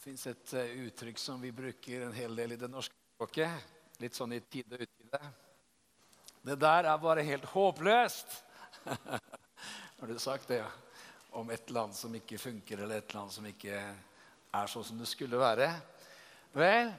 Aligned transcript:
Det 0.00 0.06
fins 0.08 0.22
et 0.30 0.52
eh, 0.56 0.70
uttrykk 0.86 1.18
som 1.20 1.42
vi 1.44 1.50
bruker 1.52 2.06
en 2.06 2.14
hel 2.16 2.32
del 2.32 2.54
i 2.54 2.56
det 2.56 2.70
norske 2.72 2.94
språket. 2.96 3.66
Litt 4.00 4.14
sånn 4.16 4.32
i 4.32 4.38
tide 4.40 4.78
og 4.78 4.84
utide. 4.86 5.18
Det 6.40 6.56
der 6.56 6.88
er 6.88 7.02
bare 7.02 7.24
helt 7.26 7.44
håpløst. 7.52 8.32
Har 10.00 10.08
du 10.08 10.16
sagt 10.16 10.48
det? 10.48 10.62
ja? 10.62 10.70
Om 11.36 11.52
et 11.52 11.68
land 11.76 11.92
som 11.92 12.16
ikke 12.16 12.40
funker, 12.40 12.80
eller 12.80 13.02
et 13.02 13.12
land 13.12 13.28
som 13.34 13.44
ikke 13.44 13.76
er 13.76 14.72
sånn 14.72 14.86
som 14.88 15.04
det 15.04 15.10
skulle 15.10 15.36
være. 15.36 15.68
Vel, 16.56 16.94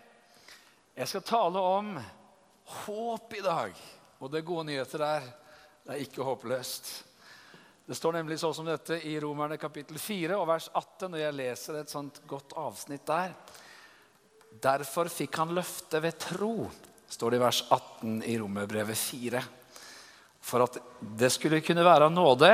jeg 0.94 1.10
skal 1.10 1.26
tale 1.26 1.68
om 1.72 1.96
håp 2.86 3.34
i 3.34 3.42
dag. 3.48 3.82
Og 4.22 4.30
det 4.30 4.44
er 4.44 4.50
gode 4.54 4.68
nyheter 4.70 5.08
er 5.10 5.26
det 5.88 5.96
er 5.96 6.06
ikke 6.06 6.30
håpløst. 6.30 7.00
Det 7.92 7.98
står 7.98 8.14
nemlig 8.16 8.38
sånn 8.40 8.54
som 8.56 8.68
dette 8.70 9.02
i 9.04 9.18
Romerne 9.20 9.58
kapittel 9.60 9.98
4 10.00 10.38
og 10.40 10.46
vers 10.48 10.70
18. 10.72 11.10
Og 11.10 11.18
jeg 11.20 11.36
leser 11.36 11.76
et 11.82 11.92
sånt 11.92 12.22
godt 12.24 12.54
avsnitt 12.56 13.04
der. 13.04 13.34
Derfor 14.64 15.10
fikk 15.12 15.36
han 15.42 15.52
løftet 15.58 16.00
ved 16.00 16.16
tro, 16.24 16.70
står 17.12 17.36
det 17.36 17.42
i 17.42 17.44
vers 17.44 17.60
18 17.68 18.16
i 18.32 18.38
Romerbrevet 18.40 18.96
4. 18.96 19.44
For 20.40 20.64
at 20.64 20.80
det 21.20 21.34
skulle 21.36 21.60
kunne 21.68 21.84
være 21.84 22.08
av 22.08 22.16
nåde, 22.16 22.54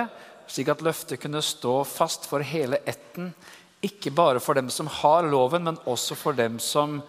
slik 0.50 0.73
at 0.73 0.81
løftet 0.81 1.22
kunne 1.22 1.45
stå 1.45 1.84
fast 1.86 2.26
for 2.26 2.42
hele 2.42 2.81
ætten. 2.90 3.30
Ikke 3.86 4.09
bare 4.09 4.42
for 4.42 4.58
dem 4.58 4.73
som 4.73 4.90
har 5.04 5.30
loven, 5.30 5.70
men 5.70 5.78
også 5.86 6.17
for 6.17 6.34
dem 6.34 6.58
som 6.58 7.04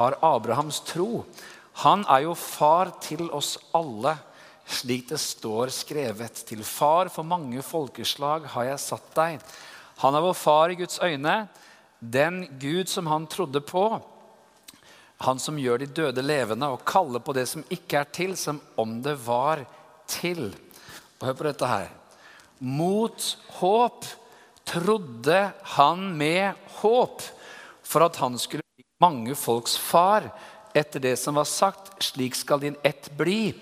har 0.00 0.16
Abrahams 0.24 0.80
tro. 0.88 1.26
Han 1.84 2.08
er 2.08 2.30
jo 2.30 2.38
far 2.48 2.96
til 3.04 3.28
oss 3.28 3.58
alle 3.76 4.16
slik 4.66 5.08
det 5.08 5.20
står 5.20 5.72
skrevet. 5.74 6.44
Til 6.48 6.64
far 6.64 7.10
for 7.12 7.26
mange 7.26 7.62
folkeslag 7.62 8.48
har 8.54 8.70
jeg 8.70 8.82
satt 8.82 9.12
deg. 9.16 9.44
Han 10.02 10.16
er 10.16 10.24
vår 10.24 10.36
far 10.38 10.72
i 10.72 10.78
Guds 10.78 10.98
øyne, 11.02 11.46
den 12.00 12.44
Gud 12.60 12.90
som 12.90 13.06
han 13.06 13.28
trodde 13.30 13.60
på. 13.64 13.86
Han 15.24 15.38
som 15.38 15.58
gjør 15.60 15.84
de 15.84 15.86
døde 15.86 16.24
levende 16.24 16.68
og 16.72 16.84
kaller 16.88 17.22
på 17.22 17.34
det 17.36 17.46
som 17.48 17.64
ikke 17.72 18.02
er 18.02 18.10
til, 18.12 18.34
som 18.36 18.60
om 18.80 18.98
det 19.04 19.14
var 19.24 19.62
til. 20.10 20.50
Og 21.20 21.28
hør 21.28 21.38
på 21.38 21.46
dette 21.48 21.70
her. 21.70 21.88
Mot 22.58 23.30
håp 23.60 24.04
trodde 24.68 25.38
han 25.76 26.04
med 26.18 26.58
håp 26.80 27.22
for 27.84 28.06
at 28.06 28.18
han 28.20 28.36
skulle 28.40 28.64
bli 28.76 28.86
mange 29.00 29.36
folks 29.38 29.76
far 29.78 30.26
etter 30.74 31.02
det 31.02 31.14
som 31.20 31.38
var 31.38 31.48
sagt. 31.48 31.92
Slik 32.02 32.34
skal 32.34 32.62
din 32.64 32.76
ett 32.82 33.10
bli. 33.16 33.54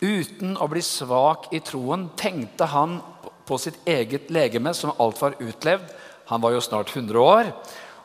Uten 0.00 0.56
å 0.58 0.68
bli 0.70 0.82
svak 0.82 1.52
i 1.54 1.60
troen 1.64 2.08
tenkte 2.18 2.68
han 2.72 2.98
på 3.44 3.58
sitt 3.60 3.78
eget 3.86 4.30
legeme, 4.32 4.74
som 4.74 4.94
alt 4.98 5.20
var 5.22 5.36
utlevd. 5.38 5.92
Han 6.32 6.40
var 6.40 6.54
jo 6.54 6.62
snart 6.64 6.96
100 6.96 7.20
år. 7.20 7.52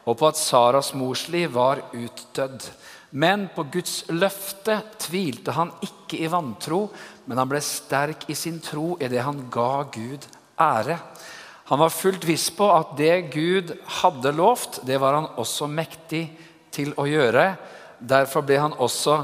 Og 0.06 0.18
på 0.18 0.28
at 0.30 0.40
Saras 0.40 0.94
morsliv 0.98 1.54
var 1.56 1.82
utdødd. 1.94 2.66
Men 3.10 3.48
på 3.56 3.66
Guds 3.74 4.04
løfte 4.14 4.80
tvilte 5.02 5.54
han 5.56 5.72
ikke 5.86 6.20
i 6.22 6.30
vantro, 6.30 6.88
men 7.26 7.42
han 7.42 7.50
ble 7.50 7.62
sterk 7.64 8.28
i 8.30 8.38
sin 8.38 8.60
tro 8.62 8.94
i 9.02 9.10
det 9.10 9.24
han 9.26 9.48
ga 9.52 9.84
Gud 9.94 10.28
ære. 10.60 11.00
Han 11.70 11.82
var 11.82 11.94
fullt 11.94 12.26
viss 12.26 12.48
på 12.54 12.66
at 12.74 12.96
det 12.98 13.30
Gud 13.34 13.76
hadde 14.02 14.34
lovt, 14.34 14.82
det 14.86 14.98
var 15.02 15.18
han 15.18 15.28
også 15.42 15.68
mektig 15.70 16.24
til 16.74 16.94
å 16.98 17.06
gjøre. 17.10 17.52
Derfor 18.00 18.46
ble, 18.46 18.58
han 18.62 18.78
også, 18.78 19.20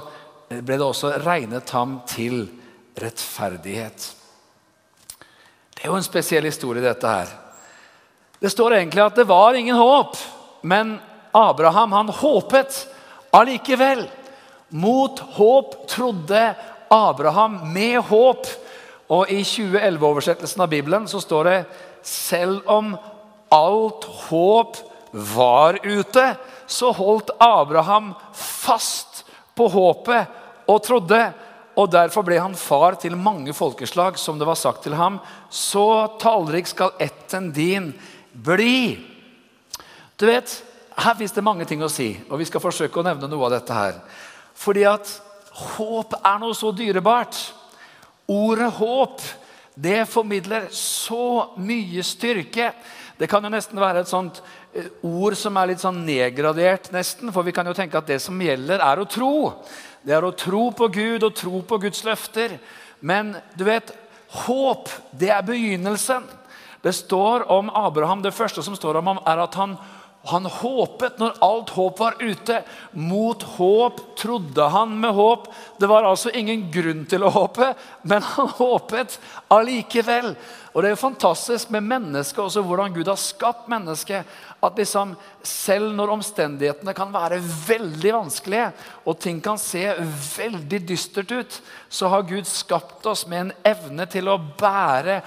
ble 0.62 0.78
det 0.78 0.86
også 0.86 1.16
regnet 1.24 1.70
ham 1.76 2.00
til 2.08 2.46
rettferdighet. 3.02 4.12
Det 5.76 5.84
er 5.84 5.92
jo 5.92 5.98
en 6.00 6.06
spesiell 6.06 6.48
historie, 6.48 6.84
dette 6.84 7.10
her. 7.10 7.32
Det 8.40 8.52
står 8.52 8.78
egentlig 8.78 9.04
at 9.04 9.18
det 9.20 9.28
var 9.28 9.58
ingen 9.58 9.76
håp, 9.76 10.16
men 10.62 10.98
Abraham 11.36 11.92
han 11.92 12.14
håpet 12.14 12.86
allikevel. 13.36 14.06
Mot 14.70 15.20
håp 15.20 15.76
trodde 15.92 16.54
Abraham 16.92 17.60
med 17.74 18.00
håp. 18.08 18.48
Og 19.14 19.30
i 19.30 19.44
2011-oversettelsen 19.46 20.64
av 20.66 20.72
Bibelen 20.72 21.06
så 21.08 21.22
står 21.22 21.50
det 21.50 21.58
selv 22.06 22.64
om 22.72 22.96
alt 23.54 24.08
håp 24.30 24.80
var 25.12 25.78
ute, 25.84 26.24
så 26.68 26.90
holdt 26.92 27.30
Abraham 27.40 28.14
fast 28.36 29.24
på 29.56 29.68
håpet 29.72 30.45
og 30.68 30.84
trodde 30.86 31.22
og 31.76 31.92
Derfor 31.92 32.24
ble 32.24 32.38
han 32.40 32.54
far 32.56 32.96
til 33.00 33.18
mange 33.20 33.52
folkeslag, 33.52 34.16
som 34.16 34.38
det 34.40 34.48
var 34.48 34.56
sagt 34.56 34.86
til 34.86 34.96
ham. 34.96 35.18
Så 35.52 36.08
tallrik 36.22 36.70
skal 36.72 36.96
etten 37.04 37.50
din 37.56 37.90
bli. 38.32 38.96
Du 40.16 40.24
vet, 40.30 40.62
Her 40.96 41.18
fins 41.20 41.34
det 41.36 41.44
mange 41.44 41.66
ting 41.68 41.82
å 41.84 41.92
si, 41.92 42.14
og 42.32 42.40
vi 42.40 42.46
skal 42.48 42.64
forsøke 42.64 43.02
å 43.02 43.04
nevne 43.04 43.28
noe 43.28 43.50
av 43.50 43.58
dette 43.58 43.76
her. 43.76 43.98
Fordi 44.56 44.86
at 44.88 45.10
håp 45.76 46.14
er 46.22 46.38
noe 46.40 46.56
så 46.56 46.70
dyrebart. 46.72 47.36
Ordet 48.32 48.70
håp 48.78 49.20
det 49.76 50.06
formidler 50.08 50.70
så 50.72 51.52
mye 51.60 52.04
styrke. 52.08 52.70
Det 53.20 53.28
kan 53.28 53.44
jo 53.44 53.52
nesten 53.52 53.80
være 53.80 54.06
et 54.06 54.12
sånt 54.12 54.40
eh, 54.72 54.88
ord 55.04 55.36
som 55.36 55.60
er 55.60 55.74
litt 55.74 55.84
sånn 55.84 56.00
nedgradert, 56.08 56.88
nesten. 56.96 57.34
For 57.36 57.44
vi 57.44 57.52
kan 57.56 57.68
jo 57.68 57.76
tenke 57.76 58.00
at 58.00 58.08
det 58.08 58.22
som 58.24 58.40
gjelder, 58.40 58.80
er 58.80 59.04
å 59.04 59.08
tro. 59.08 59.34
Det 60.06 60.14
er 60.14 60.26
å 60.26 60.36
tro 60.38 60.68
på 60.76 60.88
Gud 60.94 61.26
og 61.26 61.34
tro 61.34 61.62
på 61.66 61.80
Guds 61.82 62.04
løfter. 62.06 62.60
Men 63.02 63.34
du 63.58 63.66
vet, 63.66 63.90
håp, 64.46 64.90
det 65.18 65.32
er 65.34 65.46
begynnelsen. 65.46 66.28
Det 66.86 66.94
står 66.94 67.48
om 67.52 67.72
Abraham, 67.74 68.22
det 68.22 68.36
første 68.38 68.62
som 68.62 68.76
står 68.78 69.00
om 69.00 69.08
ham, 69.10 69.22
er 69.26 69.42
at 69.42 69.56
han, 69.58 69.72
han 70.30 70.46
håpet 70.46 71.18
når 71.18 71.40
alt 71.42 71.72
håp 71.74 72.04
var 72.04 72.20
ute. 72.22 72.60
Mot 72.94 73.42
håp 73.56 74.04
trodde 74.22 74.68
han 74.70 74.94
med 75.02 75.18
håp. 75.18 75.48
Det 75.82 75.90
var 75.90 76.06
altså 76.06 76.30
ingen 76.30 76.68
grunn 76.74 77.02
til 77.10 77.26
å 77.26 77.34
håpe, 77.34 77.72
men 78.06 78.22
han 78.36 78.54
håpet 78.60 79.18
allikevel. 79.50 80.36
Og 80.76 80.84
Det 80.84 80.92
er 80.92 80.94
jo 80.94 81.02
fantastisk 81.08 81.74
med 81.74 81.90
mennesket, 81.90 82.44
også 82.46 82.62
hvordan 82.62 82.94
Gud 82.94 83.10
har 83.10 83.18
skapt 83.18 83.70
mennesket. 83.72 84.30
At 84.66 84.80
liksom, 84.80 85.14
selv 85.46 85.92
når 85.94 86.14
omstendighetene 86.16 86.94
kan 86.98 87.12
være 87.14 87.38
veldig 87.68 88.14
vanskelige, 88.16 88.70
og 89.06 89.20
ting 89.22 89.42
kan 89.44 89.60
se 89.62 89.84
veldig 90.36 90.80
dystert 90.90 91.34
ut, 91.36 91.58
så 91.90 92.10
har 92.10 92.26
Gud 92.26 92.48
skapt 92.50 93.06
oss 93.12 93.26
med 93.30 93.44
en 93.44 93.52
evne 93.76 94.08
til 94.10 94.32
å 94.32 94.40
bære 94.58 95.20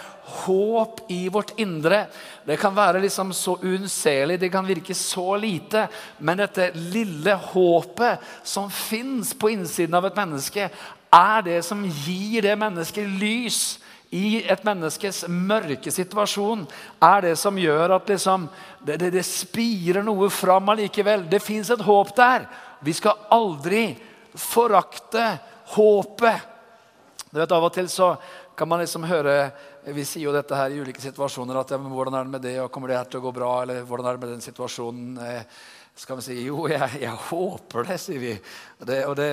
håp 0.43 1.05
i 1.15 1.23
vårt 1.33 1.55
indre. 1.63 2.05
Det 2.45 2.59
kan 2.61 2.75
være 2.77 3.01
liksom 3.05 3.31
så 3.37 3.57
unnselig, 3.63 4.41
det 4.41 4.51
kan 4.53 4.67
virke 4.67 4.97
så 4.97 5.37
lite, 5.41 5.87
men 6.19 6.43
dette 6.43 6.73
lille 6.75 7.37
håpet 7.53 8.25
som 8.43 8.69
fins 8.73 9.35
på 9.39 9.55
innsiden 9.55 9.97
av 9.97 10.11
et 10.11 10.19
menneske, 10.19 10.71
er 11.09 11.45
det 11.47 11.61
som 11.65 11.87
gir 11.87 12.45
det 12.45 12.57
mennesket 12.61 13.07
lys 13.21 13.79
i 14.15 14.41
et 14.49 14.63
menneskes 14.65 15.27
mørke 15.29 15.93
situasjon 15.93 16.65
er 17.05 17.27
det 17.27 17.35
som 17.37 17.59
gjør 17.61 17.99
at 17.99 18.09
liksom, 18.09 18.47
det, 18.81 18.97
det, 19.03 19.11
det, 19.19 19.25
spirer 19.27 20.05
noe 20.07 20.31
fram 20.33 20.73
allikevel. 20.73 21.27
Det 21.29 21.43
fins 21.45 21.69
et 21.75 21.85
håp 21.85 22.15
der. 22.17 22.47
Vi 22.81 22.95
skal 22.97 23.27
aldri 23.35 23.91
forakte 24.33 25.27
håpet. 25.75 26.55
Du 27.29 27.37
vet, 27.41 27.53
Av 27.53 27.67
og 27.69 27.75
til 27.75 27.91
så 27.93 28.15
kan 28.57 28.69
man 28.71 28.81
liksom 28.81 29.05
høre 29.07 29.51
Vi 29.89 30.03
sier 30.05 30.27
jo 30.27 30.33
dette 30.35 30.57
her 30.57 30.73
i 30.73 30.81
ulike 30.83 31.01
situasjoner. 31.01 31.57
at 31.57 31.71
ja, 31.71 31.79
men 31.79 31.93
'Hvordan 31.93 32.15
er 32.15 32.25
det 32.25 32.31
med 32.31 32.43
det? 32.43 32.61
og 32.61 32.71
Kommer 32.71 32.89
det 32.89 32.97
her 32.97 33.05
til 33.05 33.21
å 33.21 33.23
gå 33.23 33.33
bra?' 33.33 33.63
Eller 33.63 33.85
'Hvordan 33.85 34.07
er 34.07 34.13
det 34.13 34.21
med 34.21 34.29
den 34.29 34.41
situasjonen?' 34.41 35.19
Eh, 35.19 35.43
skal 35.99 36.21
vi 36.21 36.25
si 36.29 36.37
jo, 36.45 36.69
jeg, 36.71 37.01
jeg 37.03 37.15
håper 37.29 37.89
det, 37.89 37.97
sier 37.99 38.23
vi. 38.23 38.33
Det, 38.87 39.01
og 39.09 39.17
det, 39.19 39.29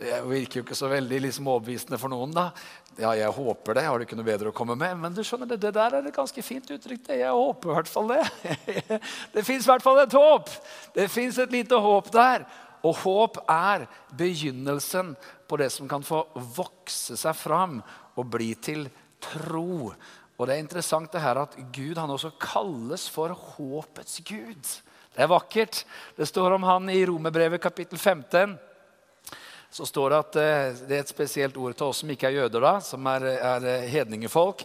det, 0.00 0.14
virker 0.24 0.60
jo 0.60 0.64
ikke 0.64 0.78
så 0.78 0.88
veldig 0.88 1.18
liksom 1.26 1.48
overbevisende 1.52 1.98
for 2.00 2.12
noen. 2.12 2.32
da. 2.32 2.46
Ja, 2.96 3.10
jeg 3.18 3.28
håper 3.36 3.76
det. 3.76 3.84
Har 3.84 4.00
du 4.00 4.06
ikke 4.06 4.16
noe 4.16 4.28
bedre 4.28 4.48
å 4.48 4.56
komme 4.56 4.78
med? 4.80 4.96
Men 5.02 5.16
du 5.16 5.20
skjønner, 5.20 5.50
det, 5.50 5.60
det 5.66 5.74
der 5.76 5.98
er 5.98 6.08
et 6.08 6.16
ganske 6.16 6.44
fint 6.44 6.70
uttrykk. 6.72 7.02
det. 7.10 7.18
Jeg 7.20 7.36
håper 7.36 7.72
i 7.72 7.76
hvert 7.76 7.92
fall 7.92 8.14
det. 8.14 8.22
Det 9.36 9.44
fins 9.44 9.66
i 9.66 9.70
hvert 9.70 9.84
fall 9.84 10.00
et 10.00 10.16
håp. 10.16 10.52
Det 10.96 11.08
fins 11.12 11.40
et 11.42 11.52
lite 11.52 11.76
håp 11.84 12.08
der. 12.14 12.46
Og 12.86 12.96
håp 13.02 13.40
er 13.52 13.84
begynnelsen 14.16 15.12
på 15.48 15.60
det 15.60 15.68
som 15.74 15.88
kan 15.90 16.04
få 16.06 16.22
vokse 16.56 17.18
seg 17.20 17.36
fram 17.36 17.82
og 18.16 18.32
bli 18.32 18.54
til 18.56 18.86
tro. 19.20 19.92
Og 20.36 20.48
det 20.48 20.56
er 20.56 20.64
interessant 20.64 21.12
det 21.12 21.20
her 21.20 21.44
at 21.44 21.56
Gud 21.76 22.00
han 22.00 22.12
også 22.12 22.32
kalles 22.40 23.08
for 23.12 23.36
håpets 23.56 24.22
gud. 24.24 24.76
Det 25.16 25.24
er 25.24 25.32
vakkert. 25.32 25.82
Det 26.16 26.28
står 26.28 26.58
om 26.58 26.66
han 26.68 26.90
i 26.92 27.00
Romerbrevet 27.08 27.62
kapittel 27.62 27.98
15 27.98 28.58
så 29.76 29.84
står 29.84 30.12
det 30.12 30.18
at 30.18 30.36
eh, 30.40 30.76
det 30.88 30.96
er 30.96 31.02
et 31.04 31.10
spesielt 31.10 31.56
ord 31.60 31.74
til 31.76 31.90
oss 31.90 31.98
som 32.00 32.10
ikke 32.12 32.30
er 32.30 32.38
jøder, 32.38 32.62
da, 32.64 32.76
som 32.80 33.06
er, 33.10 33.26
er 33.34 33.64
eh, 33.68 33.88
hedningefolk. 33.92 34.62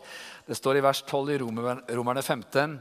Det 0.47 0.55
står 0.55 0.79
i 0.79 0.83
vers 0.85 1.01
12 1.03 1.31
i 1.33 1.39
Romerne 1.41 2.23
15. 2.23 2.77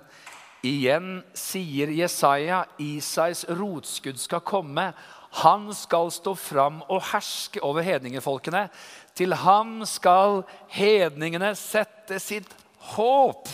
Igjen 0.67 1.23
sier 1.35 1.91
Jesaja, 1.97 2.61
Isais 2.79 3.47
rotskudd 3.49 4.21
skal 4.21 4.45
komme. 4.47 4.91
Han 5.41 5.71
skal 5.75 6.13
stå 6.13 6.37
fram 6.39 6.83
og 6.91 7.03
herske 7.13 7.63
over 7.67 7.87
hedningefolkene. 7.87 8.67
Til 9.17 9.35
ham 9.41 9.81
skal 9.89 10.43
hedningene 10.75 11.55
sette 11.59 12.21
sitt 12.23 12.51
håp. 12.93 13.49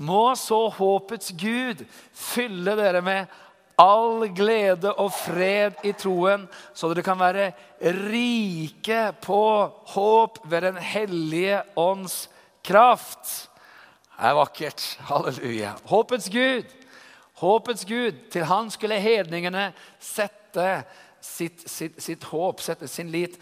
Må 0.00 0.32
så 0.38 0.64
håpets 0.72 1.34
Gud 1.36 1.84
fylle 2.16 2.76
dere 2.78 3.02
med 3.04 3.38
all 3.80 4.26
glede 4.36 4.92
og 5.00 5.12
fred 5.12 5.80
i 5.88 5.92
troen, 5.96 6.46
så 6.76 6.90
dere 6.90 7.04
kan 7.04 7.20
være 7.20 7.50
rike 8.08 9.02
på 9.24 9.42
håp 9.94 10.40
ved 10.44 10.66
Den 10.68 10.80
hellige 10.84 11.62
ånds 11.76 12.28
kraft. 12.64 13.48
Det 14.20 14.28
er 14.28 14.36
vakkert. 14.36 14.84
Halleluja. 15.08 15.72
Håpets 15.88 16.28
Gud. 16.32 16.68
Håpets 17.40 17.84
Gud. 17.88 18.18
Til 18.32 18.44
han 18.44 18.68
skulle 18.70 19.00
hedningene 19.00 19.70
sette 20.00 20.82
sitt, 21.24 21.64
sitt, 21.68 21.96
sitt 22.02 22.24
håp, 22.28 22.60
sette 22.60 22.88
sin 22.88 23.08
lit. 23.12 23.38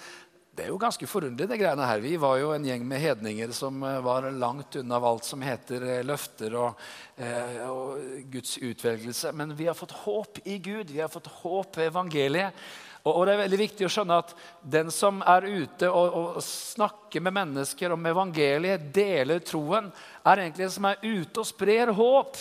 Det 0.59 0.65
er 0.65 0.73
jo 0.73 0.79
ganske 0.83 1.07
forunderlig, 1.07 1.47
det 1.53 1.57
greiene 1.61 1.87
her. 1.87 2.01
Vi 2.03 2.17
var 2.19 2.35
jo 2.41 2.49
en 2.51 2.65
gjeng 2.67 2.83
med 2.83 2.99
hedninger 2.99 3.53
som 3.55 3.77
eh, 3.87 4.01
var 4.03 4.25
langt 4.35 4.75
unna 4.81 4.99
alt 5.07 5.23
som 5.23 5.45
heter 5.47 5.85
eh, 5.87 6.01
løfter 6.03 6.57
og, 6.59 6.81
eh, 7.15 7.61
og, 7.71 8.01
Guds 8.27 8.57
utvelgelse. 8.59 9.31
Men 9.39 9.55
vi 9.55 9.69
har 9.69 9.79
fått 9.79 9.95
håp 10.01 10.41
i 10.51 10.57
Gud. 10.59 10.91
Vi 10.91 10.99
har 10.99 11.13
fått 11.13 11.31
håp 11.45 11.79
ved 11.79 11.93
evangeliet. 11.93 12.59
Og, 13.05 13.13
og 13.13 13.23
det 13.23 13.37
er 13.37 13.43
veldig 13.45 13.61
viktig 13.61 13.87
å 13.87 13.93
skjønne 14.01 14.19
at 14.19 14.35
den 14.75 14.91
som 14.91 15.23
er 15.31 15.47
ute 15.47 15.93
og, 15.95 16.19
og 16.25 16.43
snakker 16.43 17.23
med 17.23 17.39
mennesker 17.39 17.95
om 17.95 18.11
evangeliet, 18.11 18.91
deler 18.97 19.45
troen, 19.47 19.93
er 20.27 20.43
egentlig 20.43 20.67
den 20.67 20.75
som 20.75 20.89
er 20.91 20.99
ute 21.07 21.39
og 21.39 21.53
sprer 21.55 21.95
håp. 21.95 22.35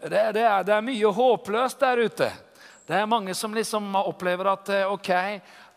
Det, 0.00 0.22
det, 0.38 0.46
er, 0.46 0.64
det 0.64 0.78
er 0.78 0.88
mye 0.88 1.18
håpløst 1.20 1.84
der 1.84 2.08
ute. 2.08 2.32
Det 2.88 2.96
er 2.96 3.12
mange 3.12 3.36
som 3.36 3.52
liksom 3.52 3.92
opplever 4.00 4.56
at 4.56 4.72
ok, 4.88 5.12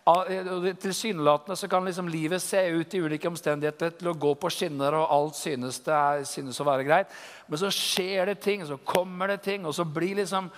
Tilsynelatende 0.06 1.56
så 1.58 1.68
kan 1.68 1.86
liksom 1.86 2.08
livet 2.08 2.42
se 2.42 2.60
ut 2.70 2.94
i 2.94 3.00
ulike 3.02 3.26
omstendigheter 3.26 3.96
til 3.98 4.12
å 4.12 4.14
gå 4.14 4.36
på 4.38 4.52
skinner, 4.54 4.94
og 5.00 5.10
alt 5.10 5.40
synes, 5.40 5.80
det 5.82 5.96
er, 5.96 6.26
synes 6.30 6.60
å 6.62 6.68
være 6.68 6.86
greit. 6.86 7.16
Men 7.50 7.62
så 7.64 7.72
skjer 7.74 8.30
det 8.30 8.36
ting, 8.44 8.62
så 8.70 8.78
kommer 8.86 9.34
det 9.34 9.40
ting, 9.48 9.66
og 9.66 9.74
så 9.74 9.86
blir 9.86 10.22
liksom 10.22 10.52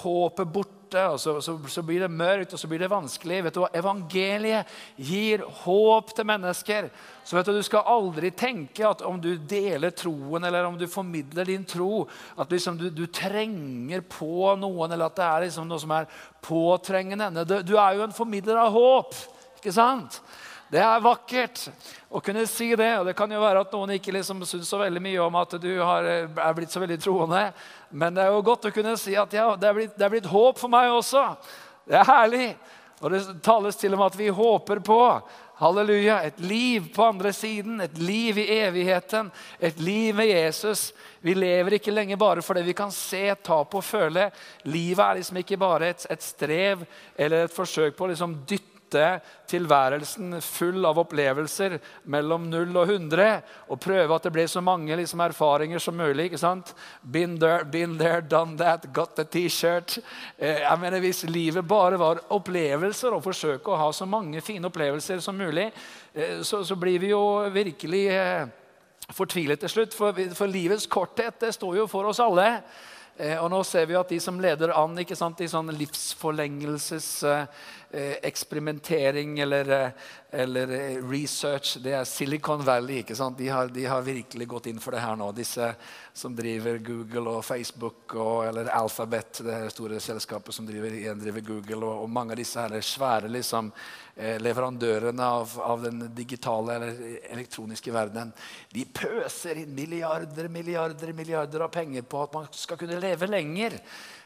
håpet 0.00 0.48
borte. 0.48 0.83
Og 0.94 1.18
så, 1.20 1.36
så, 1.42 1.56
så, 1.68 1.82
blir 1.86 2.04
det 2.04 2.10
mørkt 2.12 2.54
og 2.54 2.60
så 2.60 2.68
blir 2.70 2.82
det 2.84 2.90
vanskelig. 2.92 3.40
Vet 3.46 3.56
du 3.56 3.60
hva? 3.62 3.70
Evangeliet 3.74 4.70
gir 4.96 5.44
håp 5.64 6.14
til 6.14 6.28
mennesker. 6.28 6.88
Så 7.24 7.38
vet 7.38 7.50
du, 7.50 7.58
du 7.58 7.66
skal 7.66 7.88
aldri 7.90 8.30
tenke 8.36 8.86
at 8.88 9.04
om 9.06 9.20
du 9.20 9.32
deler 9.38 9.94
troen 9.96 10.44
eller 10.44 10.68
om 10.68 10.78
du 10.78 10.86
formidler 10.90 11.48
din 11.48 11.66
tro, 11.68 12.06
at 12.36 12.52
liksom 12.52 12.78
du, 12.80 12.88
du, 12.94 13.06
trenger 13.06 14.04
på 14.08 14.54
noen, 14.60 14.92
eller 14.92 15.08
at 15.08 15.18
det 15.18 15.28
er 15.28 15.46
liksom 15.48 15.68
noe 15.68 15.82
som 15.82 15.94
er 15.96 16.08
påtrengende. 16.44 17.44
Du, 17.44 17.60
du 17.64 17.76
er 17.78 17.98
jo 17.98 18.08
en 18.08 18.16
formidler 18.16 18.60
av 18.60 18.74
håp. 18.74 19.14
ikke 19.58 19.74
sant? 19.74 20.20
Det 20.74 20.80
er 20.82 21.02
vakkert 21.04 21.60
å 22.10 22.20
kunne 22.24 22.44
si 22.50 22.70
det. 22.74 22.90
og 22.98 23.06
Det 23.06 23.14
kan 23.16 23.30
jo 23.30 23.42
være 23.42 23.62
at 23.62 23.74
noen 23.76 23.94
ikke 23.94 24.14
liksom 24.16 24.42
syns 24.48 24.70
så 24.70 24.80
veldig 24.80 25.02
mye 25.04 25.22
om 25.22 25.36
at 25.38 25.56
du 25.62 25.70
har, 25.78 26.08
er 26.26 26.56
blitt 26.56 26.72
så 26.72 26.82
veldig 26.82 26.98
troende. 27.02 27.44
Men 27.94 28.16
det 28.16 28.24
er 28.24 28.34
jo 28.34 28.42
godt 28.42 28.66
å 28.66 28.74
kunne 28.74 28.96
si 28.98 29.14
at 29.14 29.34
ja, 29.36 29.52
det 29.54 29.68
er, 29.68 29.76
blitt, 29.76 29.94
det 29.94 30.02
er 30.02 30.12
blitt 30.16 30.30
håp 30.30 30.58
for 30.58 30.72
meg 30.72 30.90
også. 30.90 31.22
Det 31.86 32.00
er 32.00 32.08
herlig. 32.08 32.48
Og 33.04 33.12
det 33.12 33.20
tales 33.44 33.78
til 33.78 33.94
og 33.94 34.00
med 34.00 34.12
at 34.12 34.18
vi 34.18 34.30
håper 34.34 34.80
på 34.82 34.98
halleluja, 35.60 36.16
et 36.26 36.40
liv 36.42 36.88
på 36.94 37.04
andre 37.04 37.30
siden, 37.32 37.78
et 37.84 37.98
liv 37.98 38.38
i 38.42 38.48
evigheten, 38.58 39.30
et 39.60 39.78
liv 39.78 40.14
med 40.16 40.26
Jesus. 40.26 40.88
Vi 41.22 41.36
lever 41.38 41.78
ikke 41.78 41.94
lenger 41.94 42.18
bare 42.18 42.42
for 42.42 42.58
det 42.58 42.64
vi 42.66 42.74
kan 42.74 42.90
se, 42.94 43.28
ta 43.34 43.60
på 43.62 43.78
og 43.78 43.86
føle. 43.86 44.28
Livet 44.66 45.04
er 45.04 45.20
liksom 45.20 45.38
ikke 45.44 45.60
bare 45.60 45.92
et, 45.94 46.06
et 46.10 46.22
strev 46.24 46.82
eller 47.14 47.44
et 47.46 47.54
forsøk 47.54 47.94
på 47.94 48.08
å 48.08 48.14
liksom 48.14 48.40
dytte 48.48 48.73
nyte 48.94 49.20
tilværelsen 49.50 50.40
full 50.40 50.84
av 50.86 50.98
opplevelser 51.02 51.76
mellom 52.10 52.46
0 52.50 52.76
og 52.80 52.88
100 52.88 53.42
og 53.68 53.80
prøve 53.80 54.14
at 54.14 54.24
det 54.24 54.32
blir 54.32 54.48
så 54.48 54.62
mange 54.64 54.96
liksom, 54.96 55.20
erfaringer 55.20 55.78
som 55.78 55.96
mulig. 55.96 56.24
ikke 56.24 56.38
sant? 56.38 56.74
Been 57.02 57.38
there, 57.38 57.64
been 57.64 57.98
there, 57.98 58.20
done 58.20 58.56
that, 58.56 58.92
got 58.92 59.16
the 59.16 59.24
T-shirt. 59.24 59.98
Eh, 60.38 60.62
jeg 60.62 60.78
mener, 60.80 61.00
Hvis 61.00 61.24
livet 61.24 61.68
bare 61.68 61.98
var 61.98 62.20
opplevelser 62.30 63.12
og 63.12 63.22
forsøke 63.22 63.70
å 63.70 63.76
ha 63.76 63.92
så 63.92 64.06
mange 64.06 64.40
fine 64.40 64.66
opplevelser 64.66 65.20
som 65.20 65.36
mulig, 65.36 65.70
eh, 66.14 66.42
så, 66.42 66.64
så, 66.64 66.76
blir 66.76 66.98
vi 66.98 67.10
jo 67.10 67.50
virkelig 67.52 68.08
eh, 68.08 68.48
fortvilet 69.12 69.60
til 69.60 69.68
slutt. 69.68 69.94
For, 69.94 70.12
for 70.34 70.46
livets 70.46 70.86
korthet 70.86 71.40
det 71.40 71.54
står 71.54 71.82
jo 71.82 71.86
for 71.86 72.08
oss 72.08 72.20
alle. 72.20 72.62
Eh, 73.16 73.38
og 73.38 73.46
nå 73.52 73.60
ser 73.62 73.84
vi 73.86 73.94
at 73.94 74.08
de 74.10 74.16
som 74.18 74.40
leder 74.42 74.72
an 74.74 74.98
ikke 74.98 75.14
sant, 75.14 75.38
i 75.40 75.48
sånn 75.50 75.70
livsforlengelseseksperimentering 75.78 77.83
eh, 77.94 79.42
eller, 79.42 79.70
eh, 79.70 79.90
eller, 80.30 80.66
research, 81.10 81.76
det 81.82 81.92
er 81.92 82.04
Silicon 82.04 82.64
Valley. 82.64 82.98
ikke 83.02 83.16
sant? 83.16 83.38
De 83.38 83.48
har, 83.48 83.68
de 83.68 83.84
har, 83.84 84.02
virkelig 84.02 84.48
gått 84.48 84.66
inn 84.66 84.80
for 84.80 84.92
det 84.92 85.00
her 85.04 85.16
nå. 85.16 85.30
Disse 85.32 85.74
som 86.12 86.34
driver 86.36 86.78
Google 86.78 87.38
og 87.38 87.44
Facebook 87.44 88.14
og, 88.14 88.46
eller 88.48 88.70
Alphabet, 88.74 89.42
det 89.46 89.70
store 89.72 90.00
selskapet 90.00 90.54
som 90.54 90.66
driver, 90.66 91.14
driver 91.14 91.40
Google, 91.40 91.84
og, 91.84 92.02
og, 92.02 92.10
mange 92.10 92.34
av 92.34 92.42
disse 92.42 92.60
her 92.60 92.80
svære 92.80 93.30
liksom, 93.30 93.72
Eh, 94.16 94.36
leverandørene 94.38 95.26
av, 95.26 95.56
av, 95.58 95.80
den 95.82 96.04
digitale 96.14 96.76
eller 96.76 96.98
elektroniske 97.34 97.90
verdenen, 97.90 98.28
de 98.70 98.84
pøser 98.86 99.58
inn 99.64 99.72
milliarder 99.74 100.46
milliarder, 100.46 101.10
milliarder 101.10 101.64
av 101.66 101.72
penger 101.74 102.06
på 102.06 102.20
at 102.22 102.36
man 102.36 102.46
skal 102.54 102.78
kunne 102.78 103.00
leve 103.02 103.26
lenger. 103.26 103.74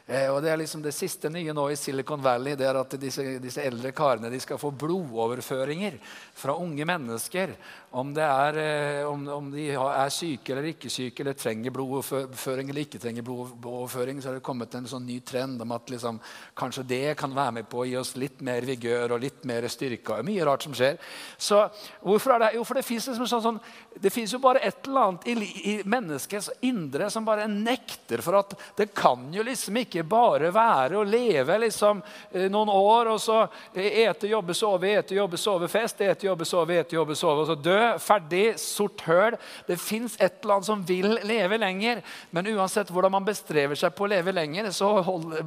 Eh, 0.09 0.25
og 0.33 0.41
Det 0.41 0.49
er 0.49 0.57
liksom 0.57 0.81
det 0.81 0.95
siste 0.97 1.29
nye 1.29 1.53
nå 1.53 1.67
i 1.69 1.75
Silicon 1.77 2.21
Valley 2.23 2.55
det 2.57 2.65
er 2.65 2.77
at 2.79 2.95
disse, 2.97 3.21
disse 3.37 3.61
eldre 3.61 3.91
karene 3.93 4.31
de 4.33 4.39
skal 4.41 4.57
få 4.57 4.71
blodoverføringer 4.73 5.99
fra 6.33 6.55
unge 6.57 6.87
mennesker. 6.89 7.53
Om, 7.93 8.15
er, 8.17 8.57
eh, 8.57 9.03
om, 9.05 9.27
om, 9.33 9.51
de 9.53 9.67
er 9.73 10.13
syke 10.13 10.53
eller 10.53 10.71
ikke 10.71 10.89
syke, 10.93 11.21
eller 11.21 11.37
trenger 11.37 11.73
blodoverføring 11.73 12.71
eller 12.71 12.87
ikke 12.87 13.01
trenger 13.01 13.25
blodoverføring, 13.25 14.21
så 14.21 14.31
har 14.31 14.39
det 14.39 14.45
kommet 14.45 14.75
en 14.77 14.89
sånn 14.89 15.05
ny 15.05 15.19
trend 15.25 15.61
om 15.61 15.75
at 15.77 15.93
liksom, 15.93 16.17
kanskje 16.57 16.87
det 16.89 17.15
kan 17.17 17.33
være 17.33 17.59
med 17.59 17.69
på 17.69 17.83
å 17.83 17.87
gi 17.89 17.95
oss 18.01 18.15
litt 18.17 18.41
mer 18.45 18.65
vigør 18.65 19.13
og 19.13 19.23
litt 19.23 19.45
mer 19.49 19.69
styrke. 19.69 20.19
Mye 20.25 20.45
rart 20.45 20.65
som 20.65 20.73
skjer. 20.77 20.97
Så 21.37 21.61
hvorfor 22.01 22.33
er 22.33 22.45
det? 22.47 22.51
Jo, 22.57 22.65
for 22.65 22.81
det 22.81 22.85
fins 22.87 23.09
liksom 23.09 23.29
sånn, 23.29 23.45
sånn, 23.45 24.25
jo 24.25 24.41
bare 24.41 24.65
et 24.65 24.89
eller 24.89 25.11
annet 25.11 25.29
i, 25.29 25.37
i 25.73 25.77
menneskets 25.85 26.49
indre 26.65 27.09
som 27.13 27.25
bare 27.25 27.45
nekter 27.49 28.25
for 28.25 28.41
at 28.41 28.57
det 28.77 28.89
kan 28.97 29.29
jo 29.33 29.45
liksom 29.45 29.81
ikke 29.81 29.98
ikke 29.99 30.09
bare 30.09 30.51
være 30.53 30.99
og 30.99 31.09
leve 31.09 31.57
liksom, 31.65 32.01
eh, 32.31 32.47
noen 32.51 32.71
år 32.71 33.11
og 33.13 33.19
så 33.21 33.39
eh, 33.73 34.05
ete, 34.05 34.29
jobbe, 34.31 34.55
sove, 34.57 34.93
ete, 34.99 35.15
jobbe, 35.17 35.37
sove, 35.37 35.69
fest, 35.71 36.01
ete, 36.01 36.27
jobbe, 36.27 36.47
sove, 36.47 36.79
ete, 36.79 36.95
jobbe, 36.95 37.15
sove, 37.15 37.43
og 37.43 37.49
så 37.51 37.57
dø, 37.59 37.79
ferdig, 38.03 38.45
sort 38.61 39.03
høl. 39.07 39.37
Det 39.67 39.79
fins 39.81 40.17
et 40.19 40.39
eller 40.41 40.57
annet 40.57 40.69
som 40.69 40.83
vil 40.87 41.17
leve 41.27 41.59
lenger. 41.61 42.03
Men 42.31 42.51
uansett 42.55 42.91
hvordan 42.93 43.17
man 43.17 43.27
bestrever 43.27 43.79
seg 43.79 43.95
på 43.95 44.07
å 44.07 44.11
leve 44.13 44.35
lenger, 44.35 44.71
så 44.75 44.93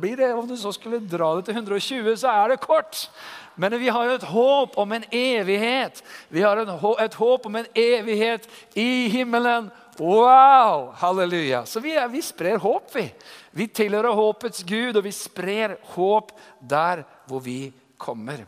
blir 0.01 0.19
det, 0.21 0.33
om 0.37 0.49
du 0.49 0.57
så 0.61 0.73
skulle 0.75 1.03
dra 1.03 1.35
det 1.39 1.49
til 1.49 1.63
120, 1.63 2.13
så 2.23 2.33
er 2.33 2.53
det 2.53 2.63
kort. 2.65 3.07
Men 3.55 3.77
vi 3.81 3.91
har 3.93 4.09
et 4.09 4.25
håp 4.25 4.79
om 4.81 4.93
en 4.97 5.05
evighet. 5.13 6.03
Vi 6.33 6.43
har 6.43 6.63
et 6.63 7.15
håp 7.15 7.47
om 7.47 7.57
en 7.61 7.69
evighet 7.77 8.49
i 8.75 9.09
himmelen. 9.13 9.71
Wow! 10.01 10.95
Halleluja. 10.97 11.67
Så 11.67 11.81
vi, 11.81 11.93
vi 12.11 12.23
sprer 12.23 12.57
håp, 12.57 12.95
vi. 12.97 13.11
Vi 13.53 13.67
tilhører 13.69 14.17
håpets 14.17 14.65
Gud, 14.65 14.97
og 14.97 15.05
vi 15.05 15.13
sprer 15.13 15.77
håp 15.93 16.33
der 16.61 17.05
hvor 17.29 17.43
vi 17.45 17.73
kommer. 18.01 18.47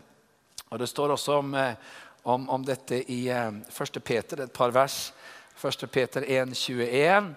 Og 0.70 0.78
Det 0.78 0.88
står 0.88 1.12
også 1.12 1.38
om, 1.38 1.54
eh, 1.54 1.74
om, 2.24 2.48
om 2.48 2.64
dette 2.64 3.02
i 3.12 3.28
1. 3.28 3.62
Eh, 3.68 4.02
Peter, 4.02 4.42
et 4.42 4.52
par 4.52 4.72
vers. 4.72 5.12
1. 5.60 5.90
Peter 5.92 6.24
1, 6.26 6.56
21, 6.56 7.34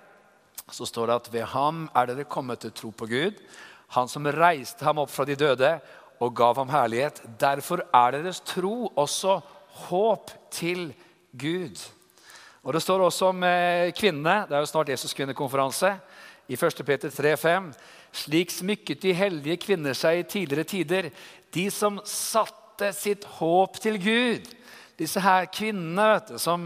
så 0.71 0.85
står 0.85 1.07
det 1.07 1.15
at 1.15 1.33
ved 1.33 1.43
ham 1.43 1.89
er 1.95 2.07
dere 2.07 2.23
kommet 2.23 2.59
til 2.59 2.71
tro 2.71 2.89
på 2.91 3.05
Gud, 3.05 3.35
han 3.89 4.07
som 4.07 4.25
reiste 4.25 4.83
ham 4.83 4.97
opp 4.99 5.11
fra 5.11 5.25
de 5.25 5.35
døde 5.35 5.77
og 6.19 6.35
gav 6.35 6.55
ham 6.57 6.69
herlighet. 6.69 7.21
Derfor 7.39 7.83
er 7.93 8.17
deres 8.17 8.39
tro 8.39 8.91
også 8.95 9.41
håp 9.87 10.31
til 10.51 10.93
Gud. 11.31 11.77
Og 12.63 12.73
Det 12.73 12.81
står 12.81 12.99
også 12.99 13.29
om 13.29 13.43
eh, 13.43 13.91
kvinnene. 13.91 14.47
Det 14.47 14.55
er 14.55 14.59
jo 14.63 14.71
snart 14.71 14.89
Jesus 14.89 15.13
kvinnekonferanse 15.13 15.93
i 16.47 16.55
1. 16.55 16.85
Peter 16.85 17.09
3,5.: 17.09 17.73
Slik 18.11 18.51
smykket 18.51 19.01
de 19.01 19.13
hellige 19.13 19.59
kvinner 19.67 19.97
seg 19.97 20.21
i 20.21 20.27
tidligere 20.27 20.63
tider, 20.67 21.09
de 21.53 21.67
som 21.71 21.99
satte 22.07 22.91
sitt 22.95 23.27
håp 23.37 23.79
til 23.83 23.99
Gud. 24.01 24.47
Disse 24.97 25.21
her 25.21 25.45
kvinnene, 25.53 26.21
du, 26.25 26.39
som, 26.41 26.63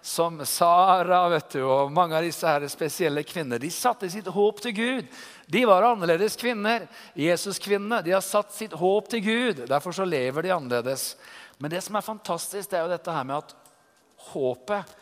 som 0.00 0.38
Sara 0.48 1.20
du, 1.52 1.58
og 1.66 1.92
mange 1.92 2.16
av 2.16 2.24
disse 2.24 2.48
her 2.48 2.64
spesielle 2.72 3.20
kvinner, 3.28 3.60
de 3.60 3.68
satte 3.68 4.08
sitt 4.08 4.30
håp 4.32 4.62
til 4.64 4.72
Gud. 4.72 5.10
De 5.52 5.66
var 5.68 5.84
annerledes 5.90 6.38
kvinner. 6.40 6.86
Jesus-kvinnene 7.12 8.00
de 8.06 8.14
har 8.16 8.24
satt 8.24 8.54
sitt 8.56 8.72
håp 8.72 9.10
til 9.12 9.24
Gud. 9.26 9.66
Derfor 9.68 9.92
så 9.92 10.08
lever 10.08 10.46
de 10.46 10.54
annerledes. 10.56 11.10
Men 11.60 11.74
det 11.74 11.82
som 11.84 11.98
er 11.98 12.06
fantastisk, 12.06 12.70
det 12.70 12.78
er 12.78 12.86
jo 12.86 12.94
dette 12.94 13.12
her 13.12 13.28
med 13.28 13.42
at 13.42 13.54
håpet 14.30 14.96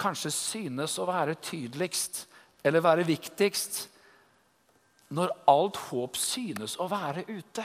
kanskje 0.00 0.32
synes 0.32 0.96
å 0.96 1.06
være 1.10 1.36
tydeligst 1.44 2.24
eller 2.62 2.84
være 2.84 3.06
viktigst 3.06 3.86
når 5.12 5.32
alt 5.50 5.76
håp 5.90 6.16
synes 6.16 6.78
å 6.80 6.88
være 6.88 7.26
ute. 7.28 7.64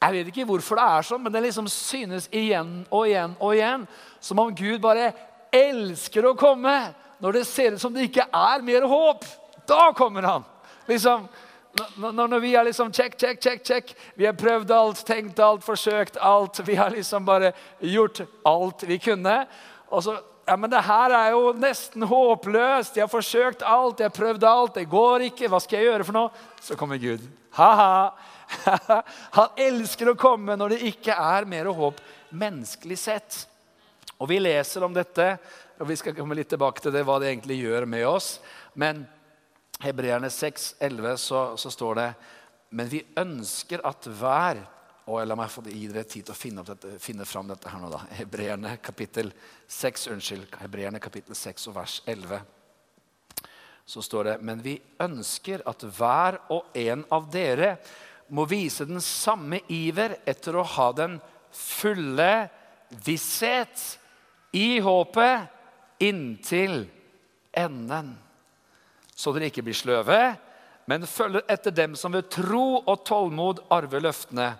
Jeg 0.00 0.14
vet 0.14 0.30
ikke 0.30 0.46
hvorfor 0.48 0.80
det 0.80 0.86
er 0.88 1.06
sånn, 1.06 1.20
men 1.22 1.34
det 1.34 1.42
liksom 1.44 1.68
synes 1.70 2.26
igjen 2.32 2.80
og 2.88 3.04
igjen 3.06 3.36
og 3.36 3.52
igjen. 3.54 3.84
Som 4.24 4.40
om 4.40 4.54
Gud 4.56 4.80
bare 4.82 5.10
elsker 5.52 6.24
å 6.26 6.36
komme 6.38 6.74
når 7.20 7.36
det 7.36 7.44
ser 7.46 7.76
ut 7.76 7.82
som 7.82 7.92
det 7.94 8.08
ikke 8.08 8.24
er 8.32 8.64
mer 8.64 8.86
håp. 8.88 9.26
Da 9.68 9.90
kommer 9.96 10.24
han. 10.24 10.46
Liksom, 10.88 11.28
når, 12.00 12.16
når 12.16 12.40
vi 12.42 12.54
har 12.56 12.64
liksom 12.66 12.90
check, 12.96 13.18
check, 13.20 13.38
check, 13.42 13.60
check 13.62 13.92
Vi 14.16 14.26
har 14.26 14.34
prøvd 14.34 14.72
alt, 14.74 15.04
tenkt 15.06 15.38
alt, 15.38 15.62
forsøkt 15.62 16.16
alt. 16.16 16.62
Vi 16.66 16.74
har 16.80 16.90
liksom 16.96 17.28
bare 17.28 17.52
gjort 17.78 18.24
alt 18.48 18.88
vi 18.88 18.98
kunne. 18.98 19.36
Og 19.92 20.02
så 20.06 20.16
ja, 20.50 20.56
men 20.58 20.70
det 20.72 20.80
her 20.82 21.12
er 21.14 21.28
jo 21.30 21.52
nesten 21.54 22.02
håpløst. 22.10 22.96
Jeg 22.98 23.04
har 23.04 23.10
forsøkt 23.12 23.60
alt, 23.62 24.00
jeg 24.02 24.10
har 24.10 24.16
prøvd 24.16 24.46
alt. 24.48 24.72
Det 24.80 24.88
går 24.90 25.28
ikke. 25.28 25.46
Hva 25.46 25.60
skal 25.62 25.78
jeg 25.78 25.86
gjøre 25.86 26.06
for 26.08 26.16
noe? 26.16 26.40
Så 26.58 26.74
kommer 26.78 26.98
Gud. 26.98 27.22
Ha-ha. 27.54 28.08
Han 29.36 29.60
elsker 29.62 30.10
å 30.10 30.16
komme 30.18 30.56
når 30.58 30.74
det 30.74 30.80
ikke 30.90 31.14
er 31.14 31.46
mer 31.46 31.70
håp 31.70 32.02
menneskelig 32.34 32.98
sett. 32.98 33.38
Og 34.18 34.26
Vi 34.32 34.40
leser 34.42 34.82
om 34.82 34.96
dette, 34.96 35.28
og 35.78 35.86
vi 35.86 36.00
skal 36.02 36.18
komme 36.18 36.34
litt 36.34 36.50
tilbake 36.50 36.82
til 36.82 36.98
det, 36.98 37.04
hva 37.06 37.20
det 37.22 37.30
egentlig 37.30 37.60
gjør 37.62 37.86
med 37.86 38.08
oss. 38.10 38.32
Men 38.74 39.04
Hebreerne 39.86 40.32
6, 40.34 40.66
11, 40.82 41.14
så, 41.28 41.44
så 41.54 41.70
står 41.70 42.02
det 42.02 42.10
Men 42.74 42.90
vi 42.90 43.04
ønsker 43.22 43.86
at 43.86 44.10
hver 44.18 44.66
og 45.08 45.24
La 45.26 45.36
meg 45.38 45.50
få 45.50 45.62
gi 45.66 45.86
dere 45.88 46.04
tid 46.04 46.28
til 46.28 46.34
å 46.34 46.38
finne, 46.38 46.64
dette, 46.66 46.98
finne 47.02 47.26
fram 47.28 47.48
dette 47.48 47.70
her 47.72 47.80
nå. 47.82 47.90
da. 47.92 48.02
Hebreerne 48.18 48.76
kapittel 48.84 49.32
6, 49.66 50.08
unnskyld. 50.14 50.58
Hebreerne 50.60 51.00
kapittel 51.02 51.36
6 51.38 51.70
og 51.70 51.76
vers 51.78 51.96
11. 52.10 52.42
Så 53.90 54.04
står 54.06 54.28
det 54.28 54.36
Men 54.46 54.62
vi 54.62 54.76
ønsker 55.02 55.64
at 55.66 55.82
hver 55.82 56.38
og 56.52 56.76
en 56.78 57.04
av 57.10 57.26
dere 57.32 57.76
må 58.30 58.44
vise 58.46 58.86
den 58.86 59.00
samme 59.02 59.62
iver 59.72 60.20
etter 60.28 60.54
å 60.54 60.66
ha 60.76 60.90
den 60.94 61.18
fulle 61.50 62.48
visshet 63.04 63.82
i 64.54 64.78
håpet 64.82 66.02
inntil 66.06 66.84
enden. 67.52 68.14
Så 69.14 69.34
dere 69.34 69.50
ikke 69.50 69.64
blir 69.66 69.76
sløve, 69.76 70.20
men 70.88 71.06
følger 71.06 71.44
etter 71.50 71.74
dem 71.74 71.96
som 71.98 72.14
ved 72.14 72.30
tro 72.32 72.80
og 72.80 73.02
tålmod 73.06 73.64
arver 73.74 74.06
løftene. 74.06 74.52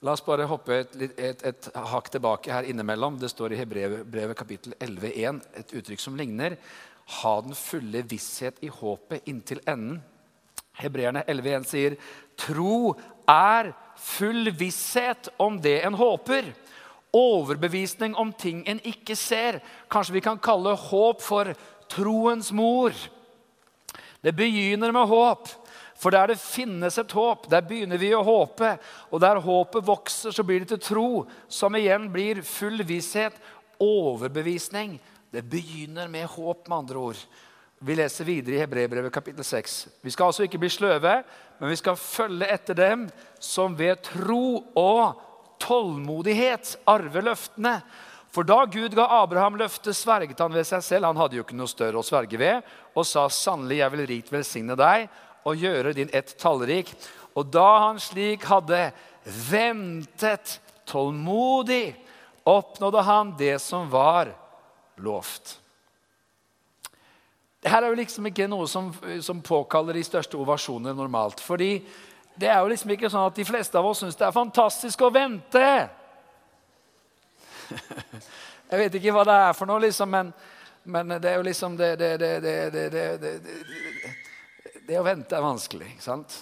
La 0.00 0.14
oss 0.16 0.22
bare 0.24 0.46
hoppe 0.48 0.72
et, 0.80 0.94
et, 1.20 1.42
et 1.44 1.66
hakk 1.76 2.06
tilbake 2.08 2.48
her 2.48 2.64
innimellom. 2.70 3.18
Det 3.20 3.28
står 3.28 3.52
i 3.52 3.58
Hebrevet 3.58 4.32
kapittel 4.38 4.72
11,1 4.80 5.42
et 5.60 5.74
uttrykk 5.76 6.00
som 6.00 6.16
ligner. 6.16 6.56
Ha 7.20 7.32
den 7.44 7.52
fulle 7.58 8.00
visshet 8.08 8.62
i 8.64 8.70
håpet 8.72 9.28
inntil 9.28 9.60
enden. 9.68 9.98
Hebreerne 10.80 11.26
11,1 11.28 11.68
sier 11.68 11.98
tro 12.40 12.94
er 13.28 13.74
full 14.00 14.48
visshet 14.56 15.28
om 15.36 15.60
det 15.60 15.82
en 15.84 16.00
håper. 16.00 16.48
Overbevisning 17.12 18.16
om 18.16 18.32
ting 18.32 18.64
en 18.72 18.80
ikke 18.80 19.18
ser. 19.20 19.60
Kanskje 19.92 20.16
vi 20.16 20.24
kan 20.24 20.40
kalle 20.40 20.78
håp 20.80 21.20
for 21.20 21.52
troens 21.92 22.48
mor. 22.56 22.96
Det 24.24 24.32
begynner 24.32 24.96
med 24.96 25.12
håp. 25.12 25.59
For 26.00 26.14
der 26.14 26.32
det 26.32 26.40
finnes 26.40 26.96
et 26.98 27.12
håp, 27.12 27.44
der 27.52 27.64
begynner 27.66 28.00
vi 28.00 28.14
å 28.16 28.24
håpe. 28.24 28.72
Og 29.12 29.20
der 29.20 29.40
håpet 29.44 29.84
vokser, 29.84 30.32
så 30.32 30.44
blir 30.46 30.64
det 30.64 30.72
til 30.72 30.82
tro, 30.86 31.08
som 31.48 31.76
igjen 31.76 32.08
blir 32.12 32.40
full 32.46 32.80
visshet, 32.88 33.36
overbevisning. 33.80 34.96
Det 35.32 35.44
begynner 35.44 36.08
med 36.08 36.24
håp, 36.32 36.64
med 36.68 36.78
andre 36.78 37.04
ord. 37.10 37.22
Vi 37.84 37.96
leser 37.96 38.28
videre 38.28 38.56
i 38.56 38.62
Hebrebrevet 38.62 39.12
kapittel 39.12 39.44
6. 39.44 39.76
Vi 40.04 40.12
skal 40.12 40.32
altså 40.32 40.44
ikke 40.44 40.60
bli 40.60 40.72
sløve, 40.72 41.20
men 41.60 41.72
vi 41.72 41.78
skal 41.80 42.00
følge 42.00 42.48
etter 42.48 42.76
dem 42.76 43.06
som 43.40 43.76
ved 43.76 44.02
tro 44.08 44.60
og 44.76 45.20
tålmodighet 45.60 46.78
arver 46.88 47.28
løftene. 47.28 47.78
For 48.32 48.46
da 48.46 48.62
Gud 48.70 48.94
ga 48.96 49.08
Abraham 49.20 49.56
løftet, 49.60 49.96
sverget 49.96 50.40
han 50.40 50.52
ved 50.54 50.68
seg 50.68 50.84
selv. 50.86 51.08
Han 51.08 51.18
hadde 51.18 51.36
jo 51.36 51.44
ikke 51.44 51.56
noe 51.58 51.72
større 51.72 52.00
å 52.00 52.06
sverge 52.06 52.40
ved, 52.40 52.68
og 52.94 53.08
sa 53.08 53.26
sannelig, 53.32 53.82
jeg 53.82 53.92
vil 53.96 54.08
rikt 54.14 54.32
velsigne 54.32 54.76
deg 54.80 55.10
og 55.44 55.56
gjøre 55.56 55.94
din 55.96 56.10
ett 56.12 56.34
tallrik. 56.38 56.92
Og 57.34 57.46
da 57.46 57.68
han 57.86 58.00
slik 58.02 58.44
hadde 58.50 58.90
ventet 59.24 60.58
tålmodig, 60.88 61.94
oppnådde 62.44 63.02
han 63.06 63.34
det 63.38 63.58
som 63.62 63.90
var 63.90 64.32
lovt. 64.96 65.56
Dette 67.60 67.76
er 67.76 67.90
jo 67.92 67.98
liksom 67.98 68.26
ikke 68.30 68.48
noe 68.48 68.68
som, 68.68 68.88
som 69.20 69.42
påkaller 69.44 69.98
de 69.98 70.04
største 70.04 70.38
ovasjoner 70.40 70.96
normalt. 70.96 71.40
fordi 71.40 71.84
det 72.40 72.48
er 72.48 72.60
jo 72.62 72.70
liksom 72.70 72.90
ikke 72.94 73.10
sånn 73.12 73.26
at 73.28 73.36
de 73.36 73.44
fleste 73.44 73.76
av 73.76 73.84
oss 73.84 74.00
syns 74.00 74.16
det 74.16 74.24
er 74.24 74.32
fantastisk 74.32 75.02
å 75.04 75.10
vente. 75.12 75.66
Jeg 78.70 78.78
vet 78.78 78.96
ikke 78.96 79.12
hva 79.12 79.26
det 79.28 79.36
er 79.48 79.52
for 79.58 79.68
noe, 79.68 79.82
liksom, 79.82 80.08
men, 80.14 80.32
men 80.88 81.16
det 81.20 81.32
er 81.32 81.36
jo 81.36 81.44
liksom 81.44 81.76
det, 81.76 81.90
det, 82.00 82.10
det, 82.22 82.34
det 83.20 83.34
å 84.98 85.06
vente 85.06 85.36
er 85.36 85.44
vanskelig. 85.44 85.92
ikke 85.94 86.06
sant? 86.06 86.36